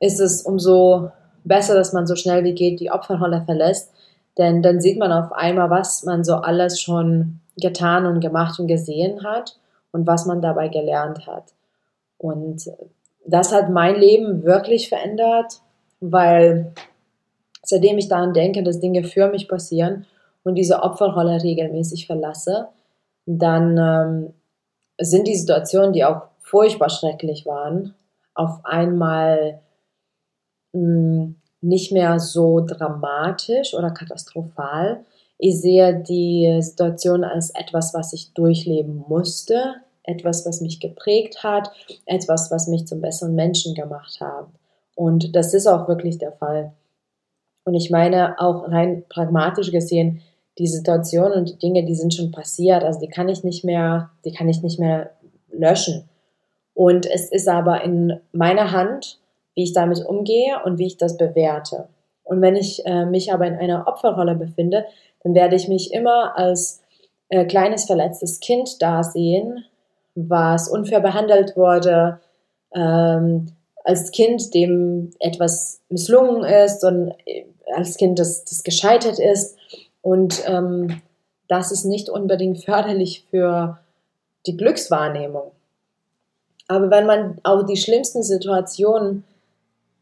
ist 0.00 0.20
es 0.20 0.42
umso 0.42 1.10
besser, 1.44 1.74
dass 1.74 1.92
man 1.92 2.06
so 2.06 2.16
schnell 2.16 2.44
wie 2.44 2.54
geht 2.54 2.80
die 2.80 2.90
Opferrolle 2.90 3.42
verlässt, 3.44 3.90
denn 4.38 4.62
dann 4.62 4.80
sieht 4.80 4.98
man 4.98 5.12
auf 5.12 5.32
einmal, 5.32 5.70
was 5.70 6.04
man 6.04 6.24
so 6.24 6.34
alles 6.34 6.80
schon 6.80 7.40
getan 7.56 8.06
und 8.06 8.20
gemacht 8.20 8.58
und 8.60 8.66
gesehen 8.66 9.24
hat 9.24 9.58
und 9.92 10.06
was 10.06 10.26
man 10.26 10.42
dabei 10.42 10.68
gelernt 10.68 11.26
hat. 11.26 11.54
Und 12.18 12.70
das 13.26 13.52
hat 13.52 13.70
mein 13.70 13.96
Leben 13.96 14.44
wirklich 14.44 14.88
verändert, 14.88 15.60
weil 16.00 16.72
seitdem 17.62 17.98
ich 17.98 18.08
daran 18.08 18.32
denke, 18.32 18.62
dass 18.62 18.80
Dinge 18.80 19.04
für 19.04 19.28
mich 19.28 19.48
passieren 19.48 20.06
und 20.44 20.54
diese 20.54 20.82
Opferrolle 20.82 21.42
regelmäßig 21.42 22.06
verlasse, 22.06 22.68
dann 23.26 23.76
ähm, 23.78 24.34
sind 24.98 25.26
die 25.26 25.34
Situationen, 25.34 25.92
die 25.92 26.04
auch 26.04 26.22
furchtbar 26.38 26.90
schrecklich 26.90 27.44
waren, 27.46 27.94
auf 28.34 28.60
einmal 28.64 29.60
mh, 30.72 30.80
hm, 30.80 31.36
nicht 31.60 31.92
mehr 31.92 32.18
so 32.18 32.60
dramatisch 32.60 33.74
oder 33.74 33.90
katastrophal. 33.90 35.04
Ich 35.38 35.60
sehe 35.60 35.94
die 35.94 36.58
Situation 36.60 37.24
als 37.24 37.50
etwas, 37.50 37.92
was 37.94 38.12
ich 38.12 38.32
durchleben 38.32 39.04
musste, 39.08 39.74
etwas, 40.02 40.46
was 40.46 40.60
mich 40.60 40.80
geprägt 40.80 41.42
hat, 41.42 41.70
etwas, 42.06 42.50
was 42.50 42.68
mich 42.68 42.86
zum 42.86 43.00
besseren 43.00 43.34
Menschen 43.34 43.74
gemacht 43.74 44.20
hat. 44.20 44.46
Und 44.94 45.34
das 45.36 45.52
ist 45.52 45.66
auch 45.66 45.88
wirklich 45.88 46.18
der 46.18 46.32
Fall. 46.32 46.72
Und 47.64 47.74
ich 47.74 47.90
meine, 47.90 48.40
auch 48.40 48.68
rein 48.68 49.04
pragmatisch 49.08 49.72
gesehen, 49.72 50.22
die 50.58 50.66
Situation 50.66 51.32
und 51.32 51.48
die 51.50 51.58
Dinge, 51.58 51.84
die 51.84 51.94
sind 51.94 52.14
schon 52.14 52.30
passiert, 52.30 52.82
also 52.82 53.00
die 53.00 53.08
kann 53.08 53.28
ich 53.28 53.44
nicht 53.44 53.64
mehr, 53.64 54.10
die 54.24 54.32
kann 54.32 54.48
ich 54.48 54.62
nicht 54.62 54.78
mehr 54.78 55.10
löschen. 55.50 56.08
Und 56.72 57.06
es 57.06 57.30
ist 57.30 57.48
aber 57.48 57.82
in 57.82 58.20
meiner 58.32 58.70
Hand, 58.72 59.18
wie 59.56 59.64
ich 59.64 59.72
damit 59.72 60.04
umgehe 60.06 60.62
und 60.64 60.78
wie 60.78 60.86
ich 60.86 60.98
das 60.98 61.16
bewerte. 61.16 61.88
Und 62.22 62.40
wenn 62.42 62.54
ich 62.54 62.84
äh, 62.86 63.06
mich 63.06 63.32
aber 63.32 63.46
in 63.46 63.54
einer 63.54 63.88
Opferrolle 63.88 64.36
befinde, 64.36 64.84
dann 65.24 65.34
werde 65.34 65.56
ich 65.56 65.66
mich 65.66 65.92
immer 65.92 66.36
als 66.36 66.82
äh, 67.30 67.44
kleines 67.46 67.86
verletztes 67.86 68.38
Kind 68.40 68.80
dasehen, 68.80 69.64
was 70.14 70.68
unfair 70.68 71.00
behandelt 71.00 71.56
wurde, 71.56 72.20
ähm, 72.74 73.46
als 73.82 74.10
Kind, 74.10 74.54
dem 74.54 75.10
etwas 75.20 75.80
misslungen 75.88 76.44
ist 76.44 76.84
und 76.84 77.12
äh, 77.24 77.46
als 77.74 77.96
Kind, 77.96 78.18
das, 78.18 78.44
das 78.44 78.62
gescheitert 78.62 79.18
ist. 79.18 79.56
Und 80.02 80.42
ähm, 80.46 81.00
das 81.48 81.72
ist 81.72 81.84
nicht 81.84 82.08
unbedingt 82.08 82.64
förderlich 82.64 83.24
für 83.30 83.78
die 84.46 84.56
Glückswahrnehmung. 84.56 85.52
Aber 86.68 86.90
wenn 86.90 87.06
man 87.06 87.38
auch 87.44 87.64
die 87.64 87.76
schlimmsten 87.76 88.22
Situationen 88.22 89.24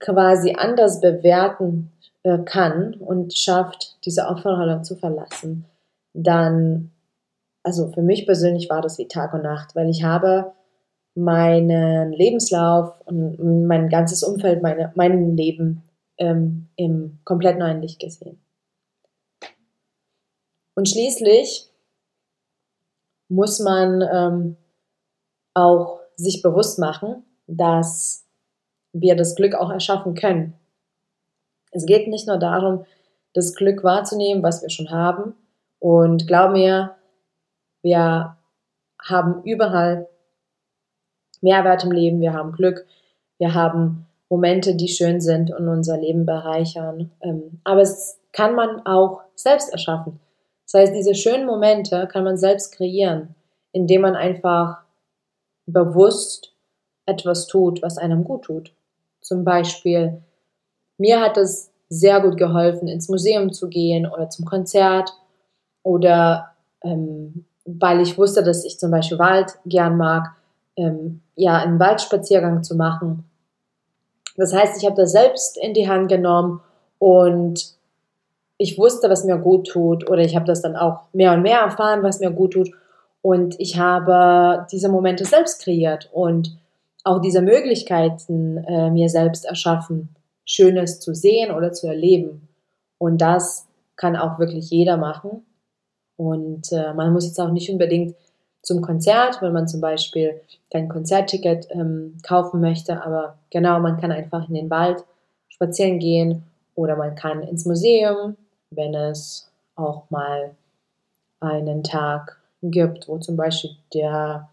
quasi 0.04 0.54
anders 0.56 1.00
bewerten 1.00 1.90
äh, 2.22 2.38
kann 2.38 2.94
und 2.94 3.36
schafft, 3.36 3.96
diese 4.04 4.26
Opferrolle 4.26 4.82
zu 4.82 4.96
verlassen, 4.96 5.64
dann, 6.12 6.90
also 7.62 7.90
für 7.90 8.02
mich 8.02 8.26
persönlich 8.26 8.68
war 8.68 8.82
das 8.82 8.98
wie 8.98 9.08
Tag 9.08 9.32
und 9.32 9.42
Nacht, 9.42 9.74
weil 9.74 9.88
ich 9.88 10.04
habe 10.04 10.52
meinen 11.14 12.12
Lebenslauf 12.12 13.00
und 13.06 13.66
mein 13.66 13.88
ganzes 13.88 14.22
Umfeld, 14.22 14.62
meine, 14.62 14.92
mein 14.94 15.36
Leben 15.36 15.82
ähm, 16.18 16.68
im 16.76 17.18
komplett 17.24 17.58
neuen 17.58 17.80
Licht 17.80 18.00
gesehen. 18.00 18.40
Und 20.74 20.88
schließlich 20.88 21.70
muss 23.28 23.60
man 23.60 24.02
ähm, 24.02 24.56
auch 25.54 26.00
sich 26.16 26.42
bewusst 26.42 26.78
machen, 26.78 27.24
dass 27.46 28.23
wir 28.94 29.16
das 29.16 29.34
Glück 29.34 29.54
auch 29.54 29.70
erschaffen 29.70 30.14
können. 30.14 30.54
Es 31.72 31.84
geht 31.84 32.08
nicht 32.08 32.26
nur 32.26 32.38
darum, 32.38 32.86
das 33.34 33.54
Glück 33.54 33.84
wahrzunehmen, 33.84 34.42
was 34.42 34.62
wir 34.62 34.70
schon 34.70 34.90
haben. 34.90 35.34
Und 35.80 36.26
glaub 36.26 36.52
mir, 36.52 36.94
wir 37.82 38.36
haben 39.02 39.42
überall 39.42 40.08
Mehrwert 41.42 41.84
im 41.84 41.90
Leben, 41.92 42.20
wir 42.20 42.32
haben 42.32 42.52
Glück, 42.52 42.86
wir 43.38 43.52
haben 43.52 44.06
Momente, 44.30 44.76
die 44.76 44.88
schön 44.88 45.20
sind 45.20 45.50
und 45.50 45.68
unser 45.68 45.98
Leben 45.98 46.24
bereichern. 46.24 47.10
Ähm, 47.20 47.60
aber 47.64 47.82
es 47.82 48.18
kann 48.32 48.54
man 48.54 48.86
auch 48.86 49.20
selbst 49.34 49.70
erschaffen. 49.70 50.20
Das 50.64 50.80
heißt, 50.80 50.94
diese 50.94 51.14
schönen 51.14 51.44
Momente 51.44 52.08
kann 52.10 52.24
man 52.24 52.38
selbst 52.38 52.72
kreieren, 52.72 53.34
indem 53.72 54.02
man 54.02 54.16
einfach 54.16 54.78
bewusst 55.66 56.54
etwas 57.06 57.46
tut, 57.46 57.82
was 57.82 57.98
einem 57.98 58.24
gut 58.24 58.44
tut. 58.44 58.72
Zum 59.24 59.42
Beispiel, 59.42 60.22
mir 60.98 61.18
hat 61.18 61.38
es 61.38 61.70
sehr 61.88 62.20
gut 62.20 62.36
geholfen, 62.36 62.88
ins 62.88 63.08
Museum 63.08 63.52
zu 63.54 63.68
gehen 63.68 64.06
oder 64.06 64.28
zum 64.28 64.44
Konzert 64.44 65.10
oder 65.82 66.50
ähm, 66.82 67.46
weil 67.64 68.02
ich 68.02 68.18
wusste, 68.18 68.42
dass 68.42 68.66
ich 68.66 68.78
zum 68.78 68.90
Beispiel 68.90 69.18
Wald 69.18 69.54
gern 69.64 69.96
mag, 69.96 70.32
ähm, 70.76 71.22
ja, 71.36 71.56
einen 71.56 71.80
Waldspaziergang 71.80 72.62
zu 72.62 72.76
machen. 72.76 73.24
Das 74.36 74.52
heißt, 74.52 74.76
ich 74.76 74.84
habe 74.84 75.00
das 75.00 75.12
selbst 75.12 75.56
in 75.56 75.72
die 75.72 75.88
Hand 75.88 76.08
genommen 76.08 76.60
und 76.98 77.76
ich 78.58 78.76
wusste, 78.76 79.08
was 79.08 79.24
mir 79.24 79.38
gut 79.38 79.68
tut 79.68 80.10
oder 80.10 80.20
ich 80.20 80.36
habe 80.36 80.44
das 80.44 80.60
dann 80.60 80.76
auch 80.76 81.04
mehr 81.14 81.32
und 81.32 81.40
mehr 81.40 81.60
erfahren, 81.60 82.02
was 82.02 82.20
mir 82.20 82.30
gut 82.30 82.52
tut 82.52 82.70
und 83.22 83.58
ich 83.58 83.78
habe 83.78 84.66
diese 84.70 84.90
Momente 84.90 85.24
selbst 85.24 85.62
kreiert 85.62 86.10
und 86.12 86.58
auch 87.04 87.20
diese 87.20 87.42
Möglichkeiten 87.42 88.58
äh, 88.64 88.90
mir 88.90 89.08
selbst 89.08 89.44
erschaffen, 89.44 90.08
Schönes 90.46 91.00
zu 91.00 91.14
sehen 91.14 91.54
oder 91.54 91.72
zu 91.72 91.86
erleben. 91.86 92.48
Und 92.98 93.18
das 93.20 93.66
kann 93.96 94.16
auch 94.16 94.38
wirklich 94.38 94.70
jeder 94.70 94.96
machen. 94.96 95.44
Und 96.16 96.72
äh, 96.72 96.92
man 96.94 97.12
muss 97.12 97.26
jetzt 97.26 97.40
auch 97.40 97.50
nicht 97.50 97.70
unbedingt 97.70 98.14
zum 98.62 98.80
Konzert, 98.80 99.42
wenn 99.42 99.52
man 99.52 99.68
zum 99.68 99.80
Beispiel 99.80 100.40
kein 100.72 100.88
Konzertticket 100.88 101.68
ähm, 101.70 102.16
kaufen 102.22 102.60
möchte, 102.60 103.04
aber 103.04 103.38
genau, 103.50 103.78
man 103.78 104.00
kann 104.00 104.10
einfach 104.10 104.48
in 104.48 104.54
den 104.54 104.70
Wald 104.70 105.04
spazieren 105.48 105.98
gehen 105.98 106.44
Oder 106.74 106.96
man 106.96 107.14
kann 107.14 107.42
ins 107.42 107.66
Museum, 107.66 108.36
wenn 108.70 108.94
es 108.94 109.48
auch 109.76 110.10
mal 110.10 110.52
einen 111.40 111.84
Tag 111.84 112.40
gibt, 112.62 113.06
wo 113.06 113.18
zum 113.18 113.36
Beispiel 113.36 113.70
der 113.92 114.48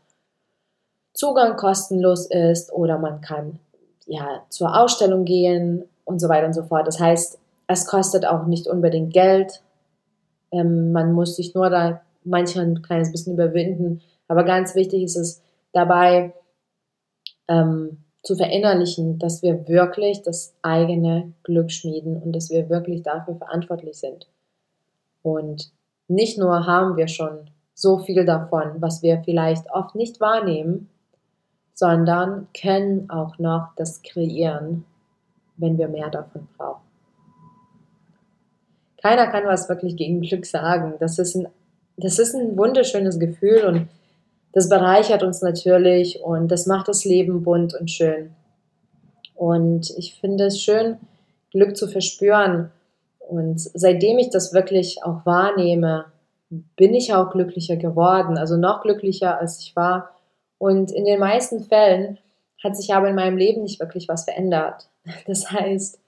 Zugang 1.13 1.58
kostenlos 1.58 2.26
ist 2.28 2.71
oder 2.71 2.97
man 2.97 3.21
kann 3.21 3.60
ja 4.06 4.43
zur 4.50 4.78
Ausstellung 4.80 5.26
gehen 5.26 5.86
und 6.06 6.19
so 6.19 6.30
weiter 6.30 6.47
und 6.47 6.54
so 6.54 6.63
fort. 6.63 6.88
Das 6.88 7.00
heißt, 7.00 7.39
es 7.67 7.86
kostet 7.88 8.26
auch 8.26 8.45
nicht 8.45 8.67
unbedingt 8.67 9.13
Geld. 9.13 9.62
Ähm, 10.52 10.91
man 10.91 11.13
muss 11.13 11.36
sich 11.36 11.54
nur 11.56 11.69
da 11.69 12.02
manchmal 12.24 12.65
ein 12.65 12.82
kleines 12.82 13.12
bisschen 13.12 13.34
überwinden. 13.34 14.02
Aber 14.28 14.43
ganz 14.43 14.76
wichtig 14.76 15.04
ist 15.04 15.15
es 15.15 15.41
dabei 15.74 16.34
ähm, 17.47 18.04
zu 18.24 18.36
verinnerlichen, 18.36 19.17
dass 19.19 19.41
wir 19.41 19.67
wirklich 19.67 20.21
das 20.21 20.54
eigene 20.62 21.34
Glück 21.43 21.71
schmieden 21.71 22.21
und 22.21 22.34
dass 22.34 22.50
wir 22.50 22.69
wirklich 22.69 23.04
dafür 23.04 23.36
verantwortlich 23.36 23.97
sind. 23.97 24.28
Und 25.24 25.71
nicht 26.08 26.38
nur 26.38 26.65
haben 26.65 26.97
wir 26.97 27.08
schon 27.08 27.50
so 27.74 27.97
viel 27.97 28.26
davon, 28.26 28.74
was 28.80 29.02
wir 29.02 29.21
vielleicht 29.24 29.69
oft 29.71 29.95
nicht 29.95 30.19
wahrnehmen, 30.19 30.89
sondern 31.82 32.48
können 32.54 33.10
auch 33.10 33.39
noch 33.39 33.70
das 33.76 34.04
kreieren, 34.04 34.86
wenn 35.58 35.80
wir 35.80 35.88
mehr 35.88 36.12
davon 36.12 36.48
brauchen. 36.56 36.84
Keiner 39.02 39.26
kann 39.32 39.48
was 39.48 39.67
wirklich 39.67 39.96
gegen 39.96 40.22
Glück 40.22 40.46
sagen. 40.46 40.94
Das 41.00 41.17
ist 41.17 41.36
ein, 41.36 41.48
das 41.98 42.20
ist 42.20 42.36
ein 42.36 42.56
wunderschönes 42.56 43.17
Gefühl 43.17 43.65
und 43.65 43.88
das 44.54 44.70
bereichert 44.70 45.24
uns 45.24 45.41
natürlich 45.41 46.22
und 46.22 46.50
das 46.52 46.67
macht 46.67 46.88
das 46.88 47.04
Leben 47.04 47.41
bunt 47.41 47.74
und 47.74 47.89
schön. 47.89 48.30
Und 49.34 49.89
ich 49.98 50.20
finde 50.22 50.46
es 50.46 50.62
schön, 50.62 50.98
Glück 51.50 51.76
zu 51.76 51.88
verspüren. 51.88 52.70
Und 53.17 53.60
seitdem 53.60 54.20
ich 54.20 54.30
das 54.30 54.54
wirklich 54.54 55.04
auch 55.04 55.26
wahrnehme, 55.26 56.06
bin 56.76 56.94
ich 56.94 57.15
auch 57.15 57.32
glücklicher 57.32 57.76
geworden, 57.76 58.38
also 58.38 58.56
noch 58.56 58.84
glücklicher 58.84 59.39
als 59.39 59.58
ich 59.62 59.76
war. 59.76 60.12
Und 60.62 60.91
in 60.91 61.06
den 61.06 61.19
meisten 61.19 61.63
Fällen 61.63 62.19
hat 62.63 62.78
sich 62.78 62.93
aber 62.93 63.10
in 63.10 63.15
meinem 63.15 63.36
Leben 63.36 63.63
nicht 63.63 63.80
wirklich 63.80 64.08
was 64.08 64.26
verändert. 64.26 64.88
Das 65.26 65.50
heißt, 65.50 66.00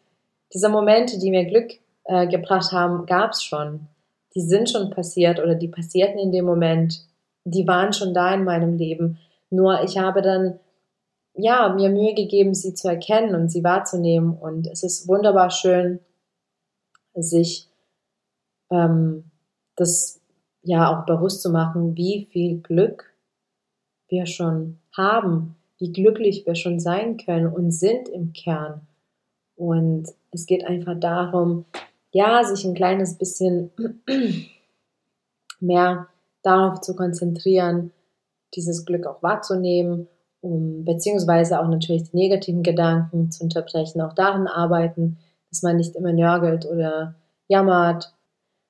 diese 0.53 0.69
Momente, 0.69 1.17
die 1.17 1.31
mir 1.31 1.45
Glück 1.45 1.71
äh, 2.03 2.27
gebracht 2.27 2.71
haben, 2.71 3.07
gab 3.07 3.31
es 3.31 3.41
schon. 3.41 3.87
Die 4.35 4.41
sind 4.41 4.69
schon 4.69 4.91
passiert 4.91 5.39
oder 5.39 5.55
die 5.55 5.69
passierten 5.69 6.19
in 6.19 6.31
dem 6.31 6.45
Moment. 6.45 7.03
Die 7.45 7.65
waren 7.67 7.93
schon 7.93 8.13
da 8.13 8.31
in 8.35 8.43
meinem 8.43 8.77
Leben. 8.77 9.17
Nur 9.49 9.81
ich 9.81 9.97
habe 9.97 10.21
dann 10.21 10.59
ja 11.33 11.69
mir 11.69 11.89
Mühe 11.89 12.13
gegeben, 12.13 12.53
sie 12.53 12.75
zu 12.75 12.87
erkennen 12.87 13.33
und 13.33 13.49
sie 13.49 13.63
wahrzunehmen. 13.63 14.37
Und 14.37 14.67
es 14.67 14.83
ist 14.83 15.07
wunderbar 15.07 15.49
schön, 15.49 15.99
sich 17.15 17.67
ähm, 18.69 19.23
das 19.75 20.21
ja 20.61 20.91
auch 20.91 21.07
bewusst 21.07 21.41
zu 21.41 21.49
machen, 21.49 21.97
wie 21.97 22.27
viel 22.31 22.59
Glück 22.59 23.12
wir 24.13 24.27
schon 24.27 24.77
haben, 24.95 25.55
wie 25.79 25.91
glücklich 25.91 26.45
wir 26.45 26.55
schon 26.55 26.79
sein 26.79 27.17
können 27.17 27.47
und 27.47 27.71
sind 27.71 28.07
im 28.07 28.31
Kern. 28.31 28.81
Und 29.55 30.07
es 30.31 30.45
geht 30.45 30.65
einfach 30.65 30.99
darum, 30.99 31.65
ja, 32.11 32.43
sich 32.43 32.63
ein 32.63 32.75
kleines 32.75 33.17
bisschen 33.17 33.71
mehr 35.59 36.07
darauf 36.43 36.81
zu 36.81 36.95
konzentrieren, 36.95 37.91
dieses 38.53 38.85
Glück 38.85 39.07
auch 39.07 39.23
wahrzunehmen, 39.23 40.07
um, 40.41 40.85
beziehungsweise 40.85 41.59
auch 41.59 41.67
natürlich 41.67 42.11
die 42.11 42.17
negativen 42.17 42.61
Gedanken 42.61 43.31
zu 43.31 43.43
unterbrechen, 43.43 44.01
auch 44.01 44.13
daran 44.13 44.45
arbeiten, 44.45 45.17
dass 45.49 45.63
man 45.63 45.77
nicht 45.77 45.95
immer 45.95 46.13
nörgelt 46.13 46.65
oder 46.67 47.15
jammert 47.47 48.13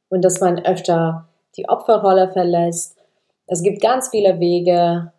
und 0.08 0.24
dass 0.24 0.40
man 0.40 0.64
öfter 0.66 1.28
die 1.58 1.68
Opferrolle 1.68 2.32
verlässt. 2.32 2.98
Es 3.48 3.62
gibt 3.62 3.82
ganz 3.82 4.10
viele 4.10 4.40
Wege 4.40 5.13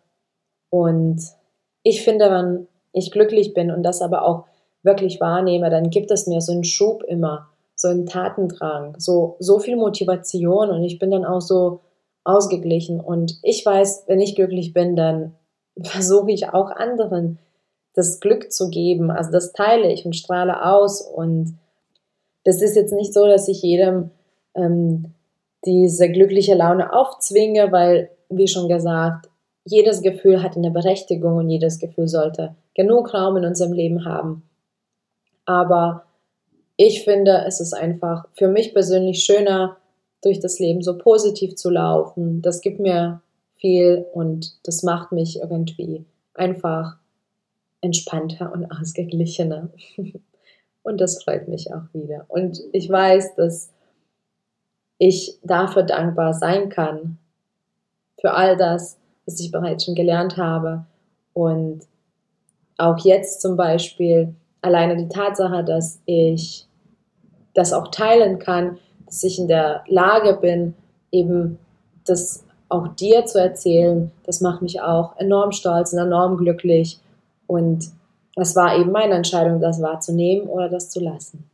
und 0.69 1.21
ich 1.83 2.03
finde, 2.03 2.31
wenn 2.31 2.67
ich 2.93 3.11
glücklich 3.11 3.53
bin 3.53 3.71
und 3.71 3.83
das 3.83 4.01
aber 4.01 4.25
auch 4.25 4.45
wirklich 4.83 5.19
wahrnehme, 5.19 5.69
dann 5.69 5.89
gibt 5.89 6.11
es 6.11 6.27
mir 6.27 6.41
so 6.41 6.51
einen 6.51 6.63
Schub 6.63 7.03
immer 7.03 7.49
so 7.75 7.89
einen 7.89 8.05
Tatendrang, 8.05 8.95
so, 8.97 9.35
so 9.39 9.59
viel 9.59 9.75
Motivation 9.75 10.69
und 10.69 10.83
ich 10.83 10.97
bin 10.97 11.11
dann 11.11 11.25
auch 11.25 11.41
so 11.41 11.81
ausgeglichen. 12.23 12.99
Und 12.99 13.37
ich 13.43 13.65
weiß, 13.65 14.05
wenn 14.07 14.19
ich 14.19 14.35
glücklich 14.35 14.73
bin, 14.73 14.95
dann 14.95 15.33
versuche 15.81 16.31
ich 16.31 16.49
auch 16.49 16.71
anderen 16.71 17.39
das 17.93 18.19
Glück 18.19 18.51
zu 18.51 18.69
geben. 18.69 19.11
Also 19.11 19.31
das 19.31 19.53
teile 19.53 19.91
ich 19.91 20.05
und 20.05 20.15
strahle 20.15 20.65
aus. 20.65 21.01
Und 21.01 21.57
das 22.43 22.61
ist 22.61 22.75
jetzt 22.75 22.93
nicht 22.93 23.13
so, 23.13 23.25
dass 23.25 23.47
ich 23.47 23.61
jedem 23.61 24.11
ähm, 24.53 25.13
diese 25.65 26.11
glückliche 26.11 26.55
Laune 26.55 26.93
aufzwinge, 26.93 27.71
weil, 27.71 28.09
wie 28.29 28.47
schon 28.47 28.67
gesagt, 28.67 29.29
jedes 29.65 30.01
Gefühl 30.01 30.41
hat 30.41 30.55
eine 30.55 30.71
Berechtigung 30.71 31.37
und 31.37 31.49
jedes 31.49 31.79
Gefühl 31.79 32.07
sollte 32.07 32.55
genug 32.75 33.13
Raum 33.13 33.37
in 33.37 33.45
unserem 33.45 33.73
Leben 33.73 34.05
haben. 34.05 34.43
Aber 35.45 36.05
ich 36.77 37.03
finde, 37.03 37.43
es 37.47 37.59
ist 37.59 37.73
einfach 37.73 38.25
für 38.33 38.47
mich 38.47 38.73
persönlich 38.73 39.23
schöner, 39.23 39.77
durch 40.21 40.39
das 40.39 40.59
Leben 40.59 40.81
so 40.81 40.97
positiv 40.97 41.55
zu 41.55 41.69
laufen. 41.69 42.41
Das 42.41 42.61
gibt 42.61 42.79
mir 42.79 43.21
viel 43.57 44.05
und 44.13 44.57
das 44.67 44.81
macht 44.81 45.11
mich 45.11 45.39
irgendwie 45.39 46.03
einfach 46.33 46.97
entspannter 47.81 48.51
und 48.51 48.65
ausgeglichener. 48.71 49.69
Und 50.83 51.01
das 51.01 51.23
freut 51.23 51.47
mich 51.47 51.73
auch 51.73 51.91
wieder. 51.93 52.25
Und 52.27 52.61
ich 52.71 52.87
weiß, 52.87 53.33
dass 53.33 53.73
ich 54.99 55.39
dafür 55.41 55.81
dankbar 55.81 56.35
sein 56.35 56.69
kann, 56.69 57.17
für 58.21 58.33
all 58.35 58.55
das, 58.55 58.99
was 59.25 59.39
ich 59.39 59.51
bereits 59.51 59.85
schon 59.85 59.95
gelernt 59.95 60.37
habe. 60.37 60.85
Und 61.33 61.81
auch 62.77 62.97
jetzt 62.99 63.41
zum 63.41 63.57
Beispiel 63.57 64.33
alleine 64.61 64.97
die 64.97 65.09
Tatsache, 65.09 65.63
dass 65.63 65.99
ich 66.05 66.65
das 67.53 67.73
auch 67.73 67.89
teilen 67.89 68.39
kann, 68.39 68.77
dass 69.05 69.23
ich 69.23 69.39
in 69.39 69.47
der 69.47 69.83
Lage 69.87 70.33
bin, 70.33 70.73
eben 71.11 71.57
das 72.05 72.43
auch 72.69 72.87
dir 72.89 73.25
zu 73.25 73.39
erzählen, 73.39 74.11
das 74.25 74.41
macht 74.41 74.61
mich 74.61 74.81
auch 74.81 75.17
enorm 75.17 75.51
stolz 75.51 75.93
und 75.93 75.99
enorm 75.99 76.37
glücklich. 76.37 76.99
Und 77.47 77.91
es 78.35 78.55
war 78.55 78.77
eben 78.77 78.91
meine 78.91 79.13
Entscheidung, 79.13 79.61
das 79.61 79.81
wahrzunehmen 79.81 80.47
oder 80.47 80.67
das 80.67 80.89
zu 80.89 80.99
lassen. 80.99 81.49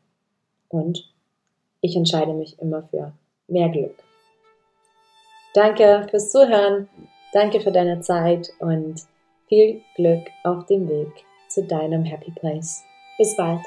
Und 0.70 1.08
ich 1.82 1.96
entscheide 1.96 2.34
mich 2.34 2.60
immer 2.60 2.84
für 2.84 3.12
mehr 3.48 3.70
Glück. 3.70 3.96
Danke 5.54 6.08
fürs 6.10 6.32
Zuhören, 6.32 6.88
danke 7.34 7.62
für 7.62 7.72
deine 7.72 8.02
Zeit 8.02 8.52
und 8.60 9.02
viel 9.48 9.82
Glück 9.96 10.28
auf 10.44 10.65
dem 10.65 10.88
Weg 10.88 11.12
zu 11.50 11.63
deinem 11.63 12.04
Happy 12.04 12.32
Place. 12.32 12.84
Bis 13.17 13.36
bald. 13.36 13.62